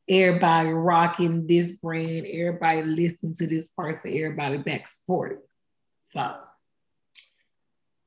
[0.08, 5.42] everybody rocking this brand, everybody listening to this person, everybody back supporting.
[6.00, 6.36] So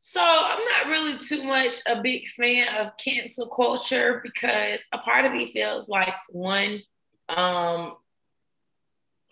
[0.05, 5.23] so I'm not really too much a big fan of cancel culture because a part
[5.23, 6.81] of me feels like one,
[7.29, 7.93] um,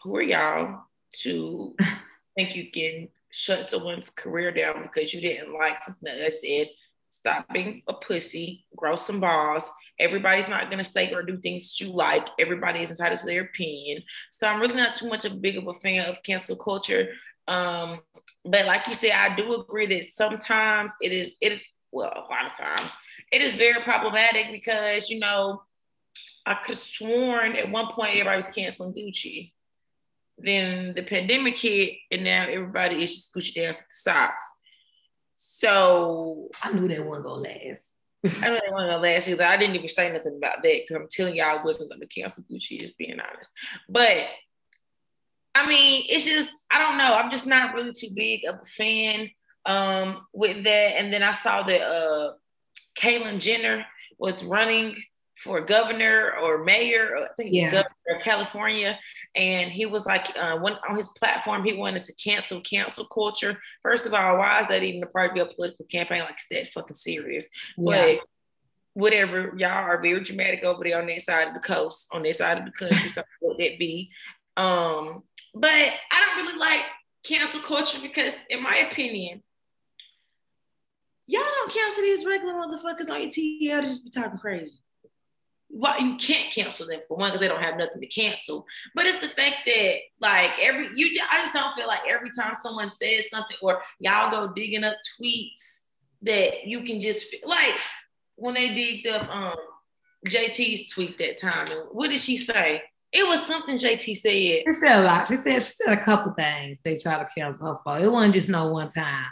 [0.04, 0.84] who are y'all
[1.14, 1.76] to
[2.36, 6.70] think you can shut someone's career down because you didn't like something that I said,
[7.10, 9.70] stop being a pussy, grow some balls.
[10.00, 12.28] Everybody's not gonna say or do things that you like.
[12.40, 14.04] Everybody is entitled to their opinion.
[14.32, 17.10] So I'm really not too much of a big of a fan of cancel culture.
[17.48, 18.00] Um,
[18.46, 21.62] but like you said, I do agree that sometimes it is it
[21.92, 22.92] well, a lot of times
[23.32, 25.62] it is very problematic because you know
[26.46, 29.52] I could sworn at one point everybody was canceling Gucci.
[30.44, 34.46] Then the pandemic hit, and now everybody is just Gucci down to the socks.
[35.36, 37.96] So I knew that wasn't gonna last.
[38.24, 39.44] I knew that wasn't gonna last either.
[39.44, 42.44] I didn't even say nothing about that because I'm telling y'all I wasn't gonna cancel
[42.44, 43.54] Gucci, just being honest.
[43.90, 44.28] But
[45.54, 47.14] I mean, it's just I don't know.
[47.16, 49.30] I'm just not really too big of a fan
[49.66, 50.96] um with that.
[50.98, 52.34] And then I saw that uh
[52.96, 53.86] Caitlyn Jenner
[54.18, 54.96] was running
[55.44, 57.72] for governor or mayor, I think yeah.
[57.72, 59.00] governor of California,
[59.36, 63.60] and he was like, uh, one, on his platform, he wanted to cancel cancel culture.
[63.82, 66.22] First of all, why is that even a part of your political campaign?
[66.22, 67.50] Like, it's that fucking serious.
[67.78, 68.16] Yeah.
[68.16, 68.20] But
[68.94, 72.36] whatever, y'all are very dramatic over there on that side of the coast, on that
[72.36, 74.12] side of the country, something let that be.
[74.58, 75.24] Um,
[75.56, 76.84] but I don't really like
[77.26, 79.42] cancel culture because, in my opinion,
[81.26, 84.78] y'all don't cancel these regular motherfuckers on your TL to just be talking crazy
[85.74, 88.66] well, you can't cancel them for one because they don't have nothing to cancel.
[88.94, 92.54] But it's the fact that like every you, I just don't feel like every time
[92.62, 95.80] someone says something or y'all go digging up tweets
[96.24, 97.80] that you can just like
[98.36, 99.56] when they digged up um
[100.28, 101.68] JT's tweet that time.
[101.92, 102.84] What did she say?
[103.12, 104.64] It was something JT said.
[104.68, 105.28] She said a lot.
[105.28, 108.00] She said she said a couple things they try to cancel her for.
[108.00, 109.26] It wasn't just no one time.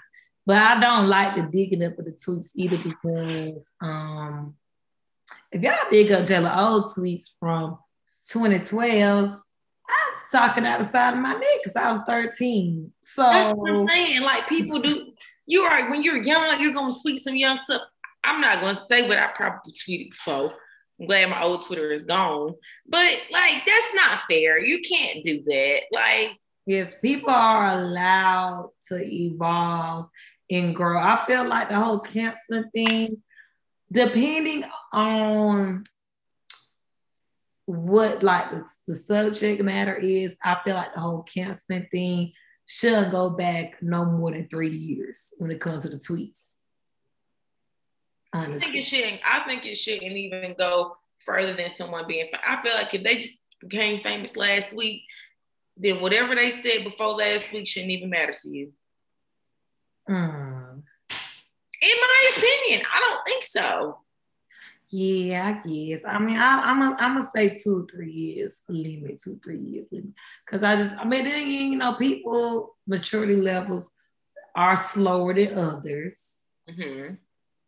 [0.45, 4.56] But I don't like the digging up of the tweets either because um
[5.51, 7.77] if y'all dig up Jayla old tweets from
[8.31, 12.91] 2012, I was talking out the side of my neck because I was 13.
[13.01, 14.21] So that's what I'm saying.
[14.21, 15.12] Like people do,
[15.47, 17.81] you are when you're young, you're gonna tweet some young stuff.
[18.23, 20.53] I'm not gonna say what I probably tweeted before.
[20.99, 22.53] I'm glad my old Twitter is gone.
[22.88, 24.59] But like that's not fair.
[24.59, 25.81] You can't do that.
[25.91, 30.09] Like yes, people are allowed to evolve
[30.51, 30.99] and grow.
[30.99, 33.21] I feel like the whole cancer thing
[33.91, 35.84] depending on
[37.65, 42.34] what like the, the, subject matter is, I feel like the whole canceling thing
[42.67, 46.54] should go back no more than three years when it comes to the tweets.
[48.34, 48.56] Honestly.
[48.56, 49.21] I think it shouldn't.
[49.25, 52.30] I think it shouldn't even go further than someone being.
[52.47, 55.04] I feel like if they just became famous last week,
[55.78, 58.71] then whatever they said before last week shouldn't even matter to you.
[60.10, 60.48] Mm.
[61.81, 63.99] In my opinion, I don't think so.
[64.91, 66.03] Yeah, I guess.
[66.03, 69.87] I mean, I, am I'm gonna say two or three years limit, two three years
[69.91, 70.13] limit,
[70.45, 73.91] because I just I mean, then again, you know, people maturity levels
[74.55, 76.19] are slower than others.
[76.67, 77.15] Mm-hmm.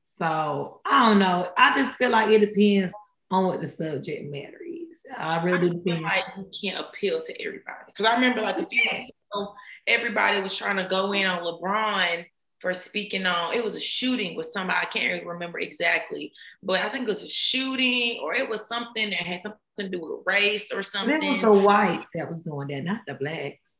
[0.02, 1.50] So I don't know.
[1.58, 2.92] I just feel like it depends
[3.30, 5.06] on what the subject matter is.
[5.16, 8.66] I really I feel like you can't appeal to everybody because I remember like a
[8.66, 9.54] few months ago,
[9.88, 12.26] everybody was trying to go in on LeBron
[12.62, 16.80] for speaking on it was a shooting with somebody I can't really remember exactly, but
[16.80, 20.00] I think it was a shooting or it was something that had something to do
[20.00, 21.22] with race or something.
[21.22, 23.80] It was the whites that was doing that, not the blacks.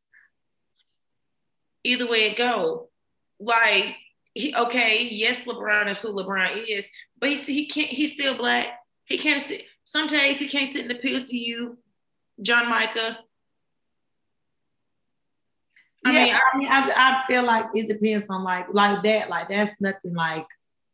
[1.84, 2.90] Either way it go,
[3.40, 3.96] like
[4.34, 6.88] he, okay, yes, LeBron is who LeBron is,
[7.20, 7.90] but he he can't.
[7.90, 8.80] He's still black.
[9.06, 9.66] He can't sit.
[9.84, 11.76] Some days he can't sit in the PLCU.
[12.42, 13.20] John Micah,
[16.06, 19.04] I yeah, mean, I, I mean, I, I feel like it depends on like like
[19.04, 19.30] that.
[19.30, 20.48] Like that's nothing like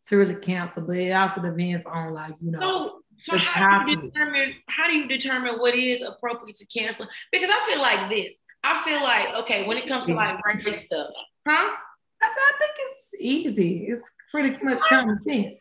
[0.08, 2.60] to really cancel, but it also depends on like you know.
[2.60, 7.08] So, so how do you determine how do you determine what is appropriate to cancel?
[7.32, 8.38] Because I feel like this.
[8.64, 11.10] I feel like okay when it comes to like race stuff,
[11.48, 11.70] huh?
[12.22, 13.88] I said I think it's easy.
[13.88, 15.60] It's pretty much common sense.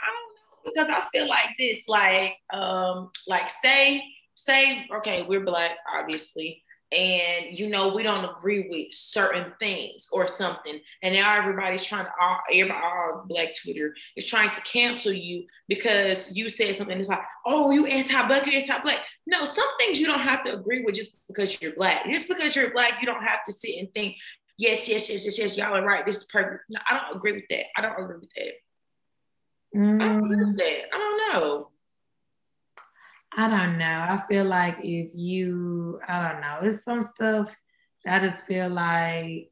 [0.00, 4.02] I don't know because I feel like this, like um, like say
[4.34, 10.26] say okay, we're black, obviously and you know we don't agree with certain things or
[10.26, 10.80] something.
[11.02, 15.44] And now everybody's trying to all, everybody, all black twitter is trying to cancel you
[15.68, 18.98] because you said something it's like oh you anti-black you anti-black.
[19.26, 22.06] No some things you don't have to agree with just because you're black.
[22.10, 24.16] Just because you're black you don't have to sit and think
[24.58, 26.04] yes yes yes yes yes y'all are right.
[26.04, 26.64] This is perfect.
[26.68, 27.66] No, i don't agree with that.
[27.76, 28.52] I don't agree with that.
[29.76, 30.02] Mm.
[30.02, 30.82] i don't agree with that.
[30.92, 31.69] I don't know
[33.36, 34.06] I don't know.
[34.08, 37.56] I feel like if you, I don't know, it's some stuff
[38.06, 39.50] I just feel like,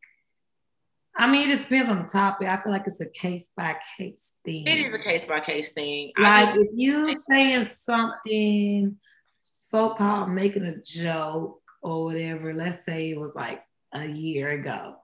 [1.16, 2.48] I mean, it just depends on the topic.
[2.48, 4.66] I feel like it's a case by case thing.
[4.66, 6.12] It is a case by case thing.
[6.16, 8.96] Like just, if you saying something
[9.40, 13.62] so called making a joke or whatever, let's say it was like
[13.92, 14.96] a year ago.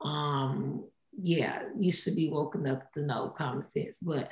[0.00, 0.88] Um,
[1.20, 4.00] yeah, you should be woken up to know common sense.
[4.00, 4.30] But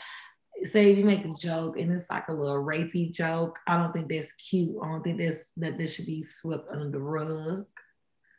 [0.62, 4.08] say you make a joke and it's like a little rapey joke, I don't think
[4.08, 4.76] that's cute.
[4.82, 7.66] I don't think that's that this should be swept under the rug.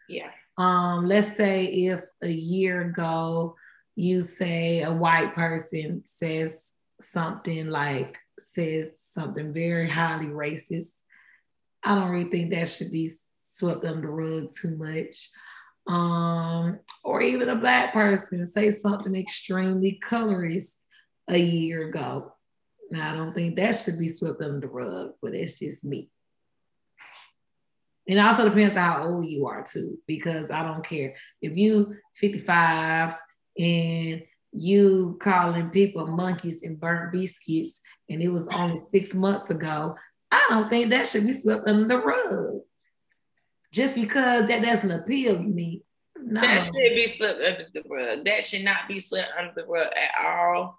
[0.10, 0.30] Yeah.
[0.58, 3.56] Um, let's say if a year ago
[3.96, 11.02] you say a white person says something like says something very highly racist.
[11.84, 13.12] I don't really think that should be
[13.44, 15.30] swept under the rug too much.
[15.88, 20.87] Um, or even a black person say something extremely colorist
[21.28, 22.34] a year ago.
[22.96, 26.10] I don't think that should be swept under the rug, but it's just me.
[28.06, 33.14] It also depends how old you are too, because I don't care if you 55
[33.58, 34.24] and
[34.54, 39.96] you calling people monkeys and burnt biscuits, and it was only six months ago.
[40.32, 42.62] I don't think that should be swept under the rug.
[43.74, 45.84] Just because that doesn't appeal to me.
[46.30, 46.42] No.
[46.42, 48.26] That should be swept under the rug.
[48.26, 50.78] That should not be swept under the rug at all.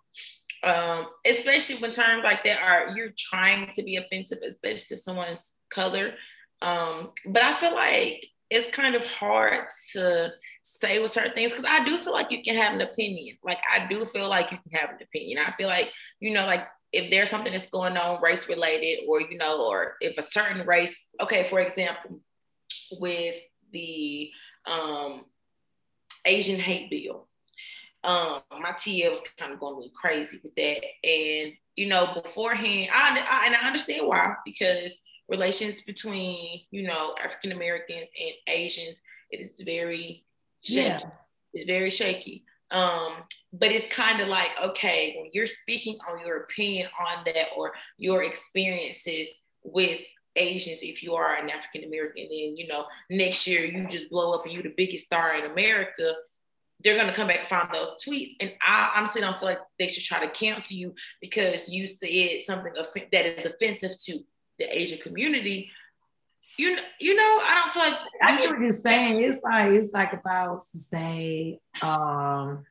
[0.63, 5.55] Um, especially when terms like that are you're trying to be offensive, especially to someone's
[5.71, 6.13] color.
[6.61, 10.33] Um, but I feel like it's kind of hard to
[10.63, 13.39] say with certain things because I do feel like you can have an opinion.
[13.43, 15.39] Like I do feel like you can have an opinion.
[15.39, 15.91] I feel like,
[16.21, 19.95] you know, like if there's something that's going on race related or, you know, or
[20.03, 22.21] if a certain race, okay, for example,
[22.93, 23.37] with
[23.73, 24.31] the
[24.67, 25.25] um,
[26.25, 27.29] Asian hate bill,
[28.05, 30.83] um, my TL was kind of going a little crazy with that.
[31.05, 34.93] And, you know, beforehand, I, I and I understand why, because
[35.29, 39.01] relations between you know African Americans and Asians
[39.31, 40.25] it is very
[40.63, 40.81] shaky.
[40.81, 41.01] Yeah.
[41.53, 42.45] It's very shaky.
[42.71, 43.13] Um,
[43.53, 47.73] but it's kind of like okay, when you're speaking on your opinion on that or
[47.97, 49.29] your experiences
[49.63, 50.01] with
[50.39, 54.33] Asians, if you are an African American, then you know next year you just blow
[54.35, 56.15] up and you're the biggest star in America.
[56.83, 59.89] They're gonna come back and find those tweets, and I honestly don't feel like they
[59.89, 62.73] should try to cancel you because you said something
[63.13, 64.21] that is offensive to
[64.59, 65.71] the Asian community,
[66.59, 69.23] you you know, I don't feel like I get what you're saying.
[69.23, 72.67] It's like it's like if I was to say, um,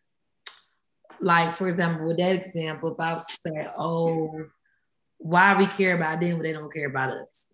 [1.21, 4.45] like for example, with that example, if I was to say, oh,
[5.17, 7.53] why we care about them, but they don't care about us.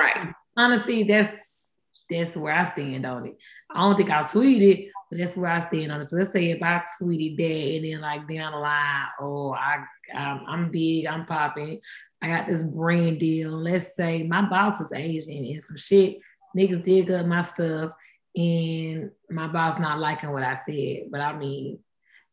[0.00, 0.32] Right.
[0.56, 1.64] Honestly, that's
[2.08, 3.36] that's where I stand on it.
[3.70, 6.08] I don't think I tweeted, but that's where I stand on it.
[6.08, 9.84] So let's say if I tweeted that and then like down the line, oh, I
[10.14, 11.80] I'm, I'm big, I'm popping,
[12.22, 13.50] I got this brand deal.
[13.50, 16.18] Let's say my boss is Asian and some shit
[16.56, 17.92] niggas dig up my stuff
[18.34, 21.10] and my boss not liking what I said.
[21.10, 21.78] But I mean,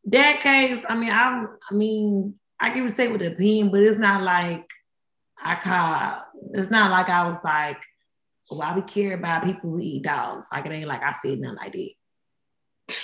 [0.06, 4.22] that case, I mean, I I mean, I can say with opinion, but it's not
[4.22, 4.68] like
[5.42, 7.82] I call it's not like I was like,
[8.48, 10.48] why we care about people who eat dogs.
[10.52, 11.90] Like it ain't like I said nothing like that.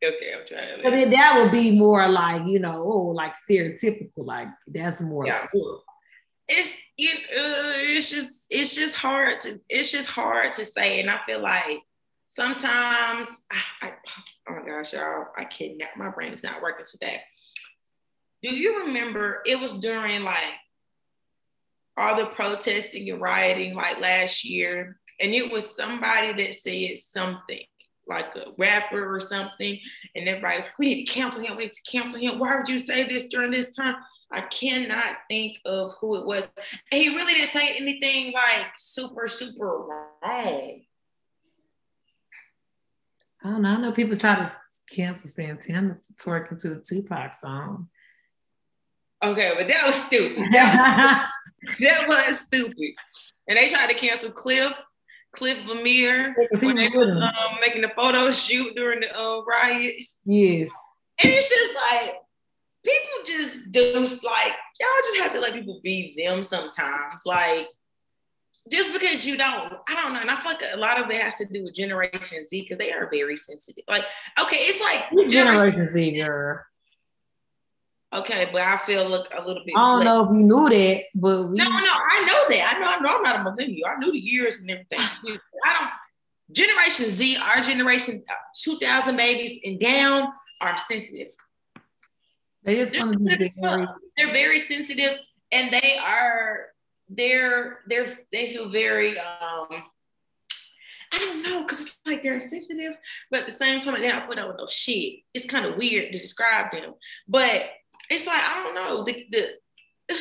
[0.00, 0.82] Okay, I'm trying to.
[0.84, 4.24] But then that would be more like you know, oh, like stereotypical.
[4.24, 5.26] Like that's more.
[5.26, 5.48] Yeah.
[5.52, 5.62] Like,
[6.46, 7.10] it's you.
[7.10, 11.42] Uh, it's just it's just hard to it's just hard to say, and I feel
[11.42, 11.80] like
[12.28, 13.92] sometimes I, I
[14.48, 17.20] oh my gosh, y'all, I kidnap my brain's not working today.
[18.44, 20.44] Do you remember it was during like
[21.98, 27.60] all the protesting and rioting like last year, and it was somebody that said something
[28.06, 29.78] like a rapper or something,
[30.14, 32.38] and everybody's we need to cancel him, we need to cancel him.
[32.38, 33.96] Why would you say this during this time?
[34.30, 36.46] I cannot think of who it was.
[36.92, 40.82] And he really didn't say anything like super, super wrong.
[43.42, 43.68] I don't know.
[43.70, 44.50] I know people try to
[44.90, 47.88] cancel Santana twerking to the Tupac song.
[49.22, 50.46] Okay, but that was stupid.
[50.52, 51.28] That
[51.66, 52.94] was, that was stupid.
[53.48, 54.72] And they tried to cancel Cliff
[55.34, 60.18] Cliff Lemire when they were um, making the photo shoot during the uh, riots.
[60.24, 60.70] Yes.
[61.22, 62.14] And it's just like
[62.84, 63.92] people just do
[64.24, 67.22] like y'all just have to let people be them sometimes.
[67.26, 67.66] Like
[68.70, 70.20] just because you don't, I don't know.
[70.20, 72.78] And I feel like a lot of it has to do with Generation Z because
[72.78, 73.84] they are very sensitive.
[73.88, 74.04] Like,
[74.40, 76.60] okay, it's like Generation Z, girl.
[78.10, 79.74] Okay, but I feel look a little bit.
[79.76, 81.58] I don't know if you knew that, but we...
[81.58, 82.74] no, no, I know that.
[82.74, 83.16] I know, I know.
[83.16, 83.86] I'm not a millennial.
[83.86, 84.98] I knew the years and everything.
[85.64, 85.90] I don't.
[86.50, 90.28] Generation Z, our generation, uh, 2000 babies and down,
[90.62, 91.28] are sensitive.
[92.62, 93.86] They just want to be very.
[94.16, 95.18] They're very sensitive,
[95.52, 96.66] and they are.
[97.10, 99.18] They're they're they feel very.
[99.18, 99.84] um
[101.10, 102.92] I don't know, because it's like they're sensitive,
[103.30, 105.20] but at the same time, they don't put up with no shit.
[105.32, 106.94] It's kind of weird to describe them.
[107.26, 107.70] But
[108.10, 110.16] it's like I don't know the the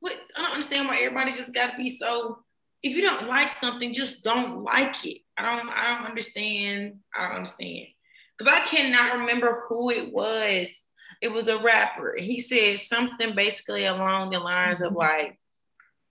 [0.00, 2.38] what I don't understand why everybody just got to be so.
[2.82, 5.18] If you don't like something, just don't like it.
[5.36, 5.68] I don't.
[5.68, 6.98] I don't understand.
[7.14, 7.86] I don't understand
[8.36, 10.80] because I cannot remember who it was.
[11.20, 12.16] It was a rapper.
[12.18, 14.98] He said something basically along the lines of mm-hmm.
[14.98, 15.38] like,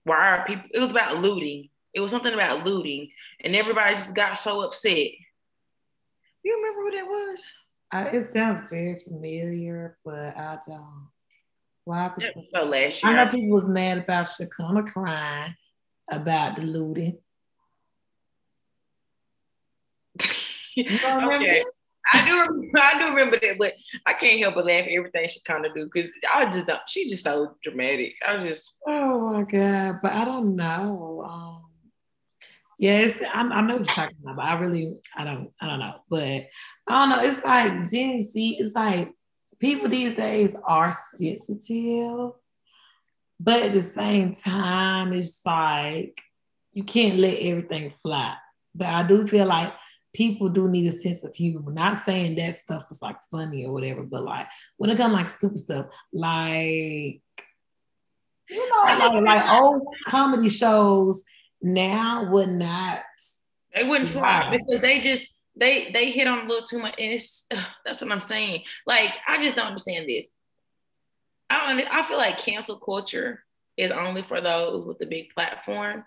[0.04, 1.68] "Why are people?" It was about looting.
[1.92, 3.10] It was something about looting,
[3.44, 5.10] and everybody just got so upset.
[6.42, 7.52] You remember who that was?
[7.92, 11.08] It sounds very familiar, but I don't.
[11.84, 12.44] Why people?
[12.54, 15.54] So last year, I know people was mad about Shakona crying
[16.10, 17.18] about the looting.
[20.78, 21.62] okay.
[22.12, 23.74] I do remember, I do remember that, but
[24.06, 26.80] I can't help but laugh at everything she kind of do because I just don't.
[26.88, 28.14] She just so dramatic.
[28.26, 28.76] I just.
[28.86, 30.00] Oh my god!
[30.02, 31.24] But I don't know.
[31.28, 31.61] Um,
[32.82, 34.36] yes, I, I know what you're talking about.
[34.36, 35.94] But I really, I don't, I don't know.
[36.10, 36.48] But I
[36.88, 37.22] don't know.
[37.22, 38.56] It's like Gen Z.
[38.58, 39.12] It's like
[39.60, 42.32] people these days are sensitive,
[43.38, 46.20] but at the same time, it's like
[46.72, 48.34] you can't let everything fly.
[48.74, 49.72] But I do feel like
[50.12, 51.70] people do need a sense of humor.
[51.70, 55.28] Not saying that stuff is like funny or whatever, but like when it comes like
[55.28, 57.22] stupid stuff, like
[58.50, 61.24] you know, like, like old comedy shows
[61.62, 63.02] now would not.
[63.74, 67.12] They wouldn't fly because they just they they hit on a little too much, and
[67.12, 68.62] it's uh, that's what I'm saying.
[68.86, 70.28] Like I just don't understand this.
[71.48, 71.94] I don't.
[71.94, 73.44] I feel like cancel culture
[73.76, 76.04] is only for those with the big platform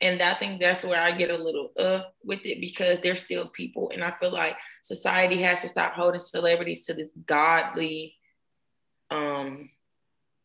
[0.00, 3.48] and I think that's where I get a little uh with it because they're still
[3.48, 8.14] people, and I feel like society has to stop holding celebrities to this godly
[9.10, 9.70] um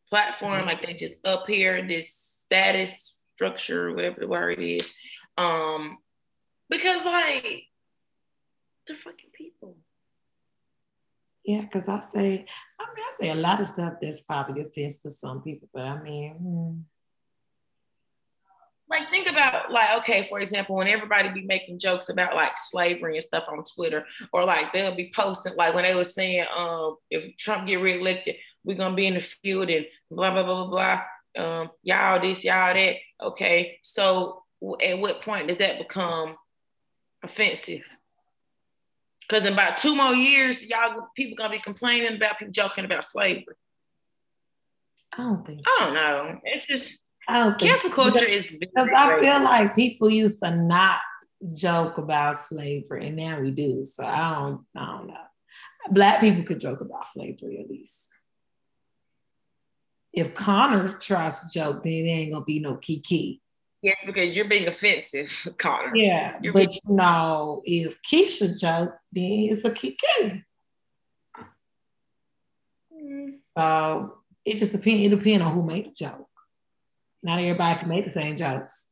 [0.10, 0.68] platform, mm-hmm.
[0.68, 4.94] like they just up here this status structure, whatever the word is,
[5.38, 5.98] um,
[6.70, 7.64] because like
[8.88, 9.78] they're fucking people.
[11.44, 12.46] Yeah, because I say,
[12.80, 15.84] I mean, I say a lot of stuff that's probably offensive to some people, but
[15.84, 16.34] I mean.
[16.34, 16.80] Hmm
[18.92, 23.16] like think about like okay for example when everybody be making jokes about like slavery
[23.16, 26.98] and stuff on twitter or like they'll be posting like when they were saying um
[27.10, 31.02] if trump get reelected we're gonna be in the field and blah blah blah blah
[31.36, 34.44] blah um y'all this y'all that okay so
[34.84, 36.36] at what point does that become
[37.24, 37.84] offensive
[39.22, 43.06] because in about two more years y'all people gonna be complaining about people joking about
[43.06, 43.56] slavery
[45.14, 45.62] I don't think.
[45.68, 45.74] So.
[45.74, 46.40] I don't know.
[46.46, 46.98] It's just
[47.28, 51.00] I don't cancel culture because, is because I feel like people used to not
[51.54, 53.84] joke about slavery, and now we do.
[53.84, 55.14] So I don't, I don't know.
[55.90, 58.10] Black people could joke about slavery at least.
[60.14, 63.42] If Connor tries to joke, then it ain't gonna be no kiki.
[63.82, 65.96] Yes, because you're being offensive, Connor.
[65.96, 70.44] Yeah, you're but being- you know, if Keisha joke, then it's a kiki.
[72.94, 73.40] Mm.
[73.58, 75.06] So it just depends.
[75.06, 76.28] It depends on who makes the joke.
[77.24, 78.88] Not everybody can make the same jokes.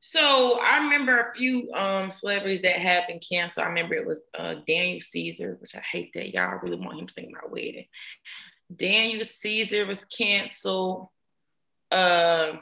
[0.00, 3.64] So I remember a few um, celebrities that have been canceled.
[3.64, 7.08] I remember it was uh, Daniel Caesar, which I hate that y'all really want him
[7.08, 7.86] singing my wedding.
[8.74, 11.08] Daniel Caesar was canceled.
[11.90, 12.52] Uh,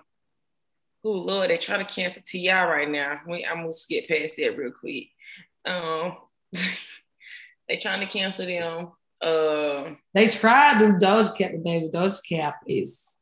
[1.03, 2.65] oh Lord, they trying to cancel T.I.
[2.67, 3.21] right now.
[3.27, 5.09] We, I'm gonna skip past that real quick.
[5.65, 6.17] Um,
[7.69, 8.93] they trying to cancel them.
[9.21, 13.21] Uh, they tried to Doja Cat, but baby, Doja Cat is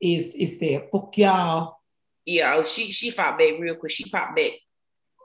[0.00, 1.76] is is said, fuck y'all.
[2.24, 3.92] Yeah, oh, she she fought back real quick.
[3.92, 4.52] She popped back.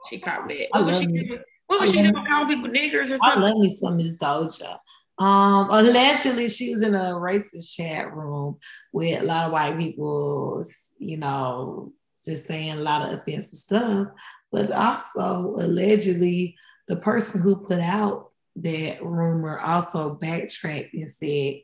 [0.08, 0.68] She popped back.
[0.70, 1.38] What was she doing?
[1.66, 2.26] What was she doing?
[2.26, 3.20] Calling people niggers or something?
[3.22, 4.78] I love me some Miss Doja.
[5.18, 8.58] Um, allegedly, she was in a racist chat room
[8.92, 10.64] with a lot of white people,
[10.98, 11.92] you know,
[12.24, 14.08] just saying a lot of offensive stuff.
[14.52, 16.56] But also, allegedly,
[16.86, 21.60] the person who put out that rumor also backtracked and said,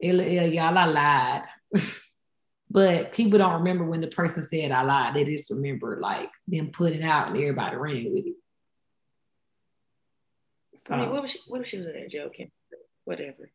[0.00, 1.42] y'all, I lied.
[2.68, 5.14] But people don't remember when the person said I lied.
[5.14, 8.34] They just remember like them putting out and everybody ran with it.
[10.74, 11.38] So, I mean, what was she?
[11.46, 12.50] What was she was that joking?
[13.06, 13.50] Whatever.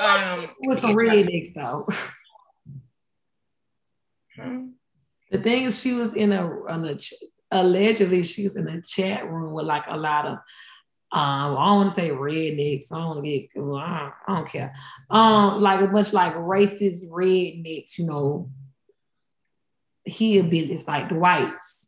[0.00, 1.86] I mean, um, with some rednecks though.
[4.34, 4.70] Hmm?
[5.30, 6.96] The thing is, she was in a, on a
[7.52, 10.38] allegedly she was in a chat room with like a lot of
[11.12, 12.90] um, I don't want to say rednecks.
[12.90, 13.48] I don't want to get.
[13.56, 14.74] I, don't, care.
[15.10, 18.50] Um, like a bunch like racist rednecks, you know,
[20.08, 21.83] hillbillies like the whites.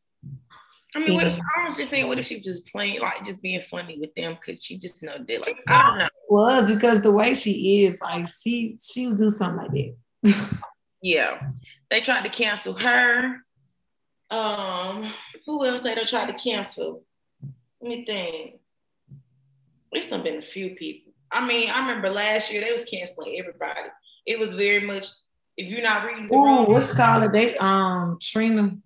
[0.96, 3.24] I mean, what if, I was just saying, what if she was just playing, like
[3.24, 4.36] just being funny with them?
[4.44, 6.08] Cause she just know that, like, I don't know.
[6.28, 9.94] Was because the way she is, like she she would do something like
[10.24, 10.62] that.
[11.02, 11.50] yeah,
[11.90, 13.36] they tried to cancel her.
[14.30, 15.12] Um,
[15.44, 17.04] who else they tried to cancel?
[17.80, 18.56] Let me think
[19.96, 21.12] least have been a few people.
[21.32, 23.88] I mean, I remember last year they was canceling everybody.
[24.26, 25.06] It was very much
[25.56, 26.28] if you're not reading.
[26.32, 28.76] Oh, what's called They um Trina.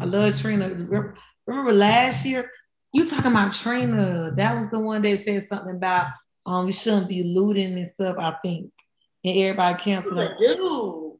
[0.00, 0.68] I love Trina.
[1.46, 2.50] Remember last year?
[2.92, 4.32] You talking about Trina?
[4.36, 6.08] That was the one that said something about
[6.46, 8.16] um we shouldn't be looting and stuff.
[8.18, 8.70] I think,
[9.24, 10.30] and everybody canceled.
[10.38, 11.12] Dude.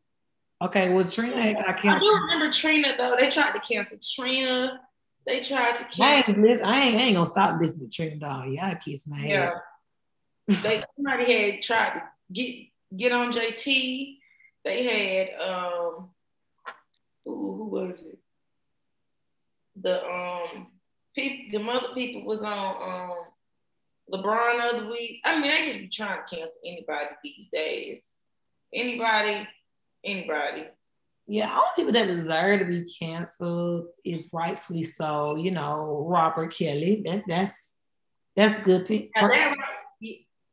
[0.61, 1.93] Okay, well Trina got canceled.
[1.93, 3.17] I do remember Trina though.
[3.19, 4.81] They tried to cancel Trina.
[5.27, 6.05] They tried to cancel.
[6.05, 8.49] I ain't, listen, I ain't, I ain't gonna stop listening to Trina Dog.
[8.49, 9.29] Y'all kiss my head.
[9.29, 9.55] Yeah.
[10.63, 12.03] they somebody had tried to
[12.33, 12.67] get
[12.97, 14.17] get on JT.
[14.65, 16.11] They had um
[17.25, 18.19] who, who was it?
[19.83, 20.69] The um
[21.15, 23.17] people the mother people was on um
[24.13, 25.21] LeBron the week.
[25.25, 28.03] I mean, they just be trying to cancel anybody these days.
[28.73, 29.47] Anybody,
[30.05, 30.67] anybody.
[31.27, 35.37] Yeah, all people that deserve to be canceled is rightfully so.
[35.37, 37.03] You know, Robert Kelly.
[37.05, 37.75] That that's
[38.35, 38.87] that's good.
[38.87, 39.11] People.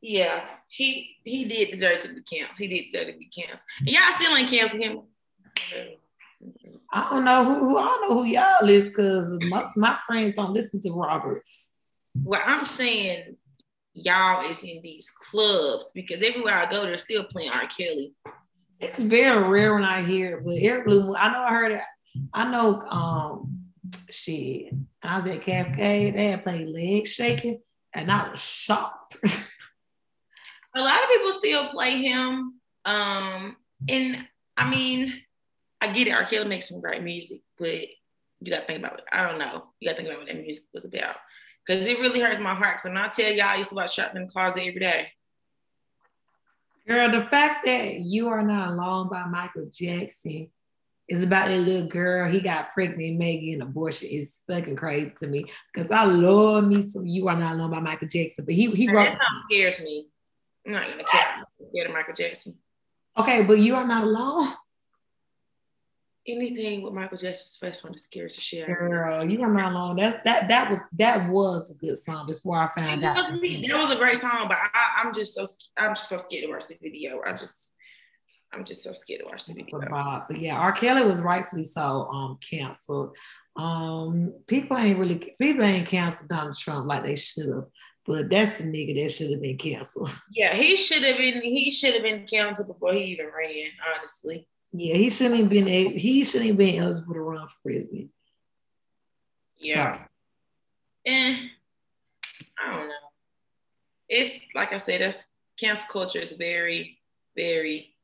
[0.01, 2.57] Yeah, he he did deserve to be canceled.
[2.57, 3.65] He did deserve to be canceled.
[3.80, 5.01] And y'all still ain't canceled him.
[6.91, 10.33] I don't know who, who I don't know who y'all is because my, my friends
[10.35, 11.73] don't listen to Roberts.
[12.23, 13.35] Well, I'm saying
[13.93, 17.67] y'all is in these clubs because everywhere I go, they're still playing R.
[17.77, 18.13] Kelly.
[18.79, 21.81] It's very rare when I hear it, but Eric Blue, I know I heard it.
[22.33, 23.65] I know um
[24.09, 24.73] shit.
[25.03, 27.59] I was at Cascade, they had played leg shaking,
[27.93, 29.17] and I was shocked.
[30.75, 32.59] a lot of people still play him.
[32.85, 33.55] Um,
[33.87, 34.27] and
[34.57, 35.21] I mean,
[35.86, 36.25] I get it, R.
[36.25, 37.81] Kelly makes some great music, but
[38.41, 39.05] you gotta think about it.
[39.11, 39.65] I don't know.
[39.79, 41.15] You gotta think about what that music was about.
[41.67, 42.77] Cause it really hurts my heart.
[42.77, 45.07] Cause when I tell y'all I used to watch trapped in the closet every day.
[46.88, 50.49] Girl, the fact that you are not alone by Michael Jackson
[51.07, 52.29] is about a little girl.
[52.29, 55.45] He got pregnant, making an abortion is fucking crazy to me.
[55.75, 58.45] Cause I love me some you are not alone by Michael Jackson.
[58.45, 60.07] But he he wrote that scares me.
[60.65, 61.31] I'm not gonna care.
[61.69, 62.57] Scared of Michael Jackson.
[63.17, 64.49] Okay, but you are not alone
[66.28, 69.97] anything with Michael Jackson's face one scares the shit Girl, you are not alone.
[69.97, 73.32] That that that was that was a good song before I found that out.
[73.32, 75.45] Was, that was a great song, but I, am just so
[75.78, 77.21] I'm just so scared to watch the video.
[77.26, 77.71] I just
[78.51, 79.80] I'm just so scared to watch the video.
[79.80, 80.71] But yeah, R.
[80.71, 83.15] Kelly was rightfully so um canceled.
[83.55, 87.67] Um, people ain't really people ain't canceled Donald Trump like they should have.
[88.05, 90.11] But that's the nigga that should have been canceled.
[90.32, 94.47] Yeah, he should have been he should have been canceled before he even ran, honestly.
[94.78, 98.09] Yeah, he shouldn't have been able, he shouldn't have been eligible to run for president.
[99.57, 99.97] Yeah.
[99.97, 100.03] So.
[101.05, 101.38] Eh,
[102.59, 102.93] I don't know.
[104.09, 106.99] It's like I said, that's cancel culture is very,
[107.38, 107.95] very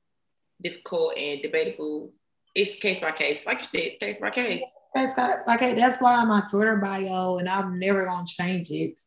[0.62, 2.14] difficult and debatable.
[2.56, 3.46] It's case by case.
[3.46, 4.64] Like you said, it's case by case.
[4.96, 5.14] That's.
[5.16, 8.98] That's why my Twitter bio, and I'm never gonna change it.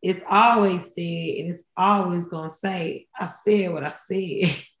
[0.00, 4.56] It's always said, and it's always gonna say, I said what I said.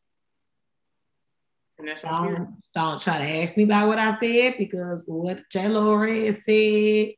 [1.84, 5.68] And that's don't, don't try to ask me about what I said because what J
[5.68, 7.12] Red said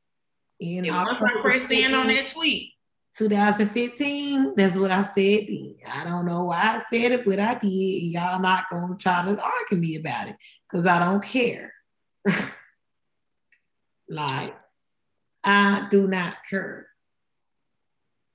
[0.58, 2.72] in yeah, once I pressed in on that tweet.
[3.16, 5.46] 2015, that's what I said.
[5.88, 7.68] I don't know why I said it, but I did.
[7.68, 10.36] Y'all not gonna try to argue me about it
[10.68, 11.72] because I don't care.
[14.08, 14.52] like,
[15.44, 16.88] I do not care.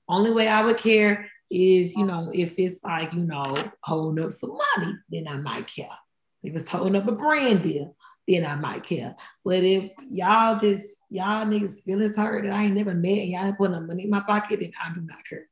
[0.08, 3.54] Only way I would care is, you know, if it's like, you know,
[3.84, 5.88] holding up some money, then I might care.
[6.42, 9.16] If it's holding up a brand deal, then I might care.
[9.44, 13.46] But if y'all just y'all niggas feelings hurt that I ain't never met and y'all
[13.46, 15.48] ain't putting money in my pocket, then I do not care.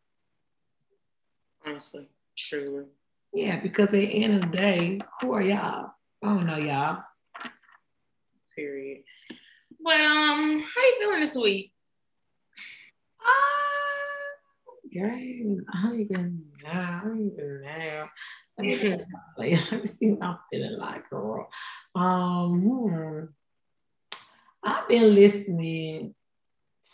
[1.67, 2.85] Honestly, truly.
[3.33, 5.93] Yeah, because at the end of the day, who are y'all?
[6.23, 7.03] I don't know y'all.
[8.57, 9.03] Period.
[9.83, 11.73] But um, how you feeling this week?
[13.21, 15.47] Uh, great.
[15.73, 16.71] I don't even know.
[16.71, 18.09] I don't even know.
[19.39, 21.49] Let me see what I'm feeling like, girl.
[21.95, 23.21] Um, hmm.
[24.63, 26.15] I've been listening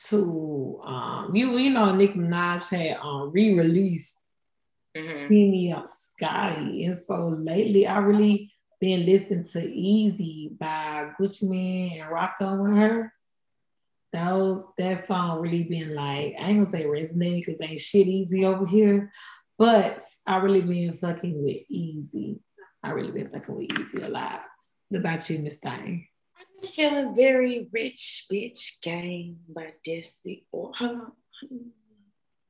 [0.09, 1.57] to um, you.
[1.59, 4.17] You know, Nicki Minaj had um, re-released
[4.97, 5.29] mm-hmm.
[5.29, 12.01] "Me Up Scotty," and so lately I really been listening to "Easy" by Gucci Mane
[12.01, 13.13] and Rocko and her.
[14.13, 18.45] Those that song really been like I ain't gonna say resonating because ain't shit easy
[18.45, 19.13] over here,
[19.59, 22.41] but I really been fucking with Easy.
[22.83, 24.43] I really been fucking with Easy a lot.
[24.89, 26.07] What about you, Miss Thing?
[26.63, 30.73] I'm feeling very rich, bitch game by Destiny or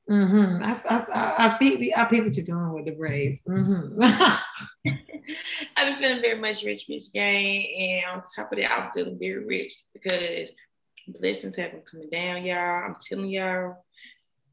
[0.09, 0.63] Mm-hmm.
[0.63, 3.43] I, I, I, I, peep, I peep what you're doing with the braids.
[3.43, 4.01] Mm-hmm.
[5.77, 7.67] I've been feeling very much rich, bitch game.
[7.77, 10.51] And on top of that, I'm feeling very rich because
[11.09, 12.85] blessings have been coming down, y'all.
[12.85, 13.85] I'm telling y'all,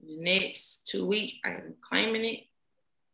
[0.08, 2.40] next two weeks, I am claiming it.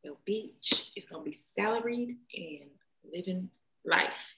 [0.04, 2.70] Your bitch is gonna be salaried and
[3.12, 3.50] living
[3.86, 4.36] life.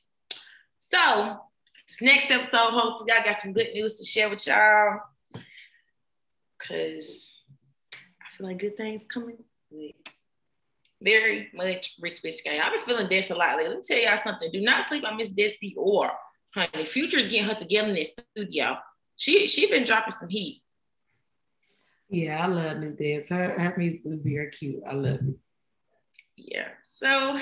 [0.77, 1.39] So
[1.87, 4.99] this next episode, hopefully y'all got some good news to share with y'all.
[6.67, 7.43] Cause
[7.93, 9.37] I feel like good things coming
[11.01, 12.61] very much rich bitch game.
[12.63, 13.69] I've been feeling this a lot lately.
[13.69, 14.51] Let me tell y'all something.
[14.51, 16.11] Do not sleep on Miss Desi or
[16.53, 16.85] honey.
[16.85, 18.77] Future is getting her together in this studio.
[19.15, 20.61] She she been dropping some heat.
[22.11, 23.29] Yeah, I love Miss Dance.
[23.29, 24.83] Her, her music is very cute.
[24.85, 25.35] I love it.
[26.35, 26.67] yeah.
[26.83, 27.39] So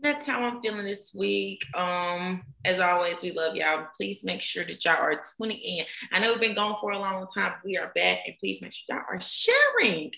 [0.00, 1.62] that's how I'm feeling this week.
[1.74, 3.86] Um, as always, we love y'all.
[3.94, 5.84] Please make sure that y'all are tuning in.
[6.12, 7.52] I know we've been gone for a long time.
[7.62, 10.12] We are back, and please make sure y'all are sharing.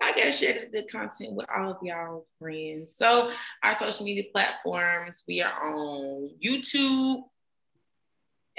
[0.00, 2.96] Y'all gotta share this good content with all of y'all friends.
[2.96, 7.20] So our social media platforms, we are on YouTube,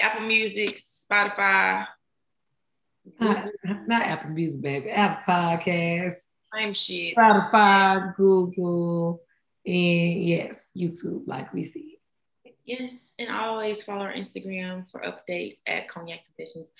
[0.00, 1.84] Apple Music, Spotify.
[3.20, 3.48] Not,
[3.86, 4.90] not Apple Music, baby.
[4.90, 6.26] Apple Podcasts.
[6.54, 7.16] Same shit.
[7.16, 9.22] Spotify, Google,
[9.64, 11.98] and yes, YouTube, like we see.
[12.64, 16.70] Yes, and always follow our Instagram for updates at Cognac Confessions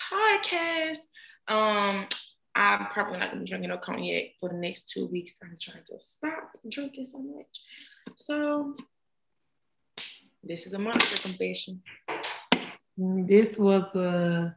[0.00, 0.98] Podcast.
[1.46, 2.06] Um,
[2.54, 5.34] I'm probably not gonna be drinking no cognac for the next two weeks.
[5.42, 7.60] I'm trying to stop drinking so much.
[8.16, 8.74] So
[10.42, 11.82] this is a monster confession.
[12.96, 14.56] This was a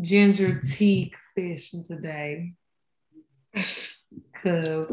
[0.00, 2.54] ginger tea confession today.
[4.42, 4.86] Cause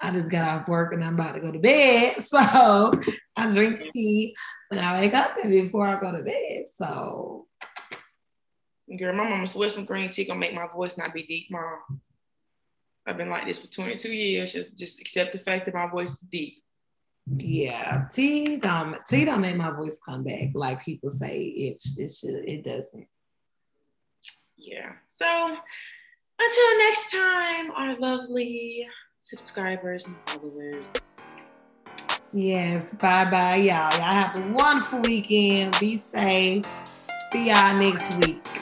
[0.00, 2.16] I just got off work and I'm about to go to bed.
[2.22, 2.38] So
[3.36, 4.34] I drink tea
[4.68, 6.64] when I wake up and before I go to bed.
[6.74, 7.46] So
[8.98, 12.00] girl, my mama swear some green tea gonna make my voice not be deep, mom.
[13.06, 14.52] I've been like this for 22 years.
[14.52, 16.62] Just just accept the fact that my voice is deep.
[17.26, 22.10] Yeah, tea don't tea don't make my voice come back like people say it it
[22.10, 23.06] should it doesn't.
[24.62, 24.92] Yeah.
[25.18, 25.56] So
[26.38, 28.86] until next time, our lovely
[29.20, 30.86] subscribers and followers.
[32.32, 33.92] Yes, bye bye, y'all.
[33.92, 35.76] Y'all have a wonderful weekend.
[35.78, 36.64] Be safe.
[37.30, 38.61] See y'all next week.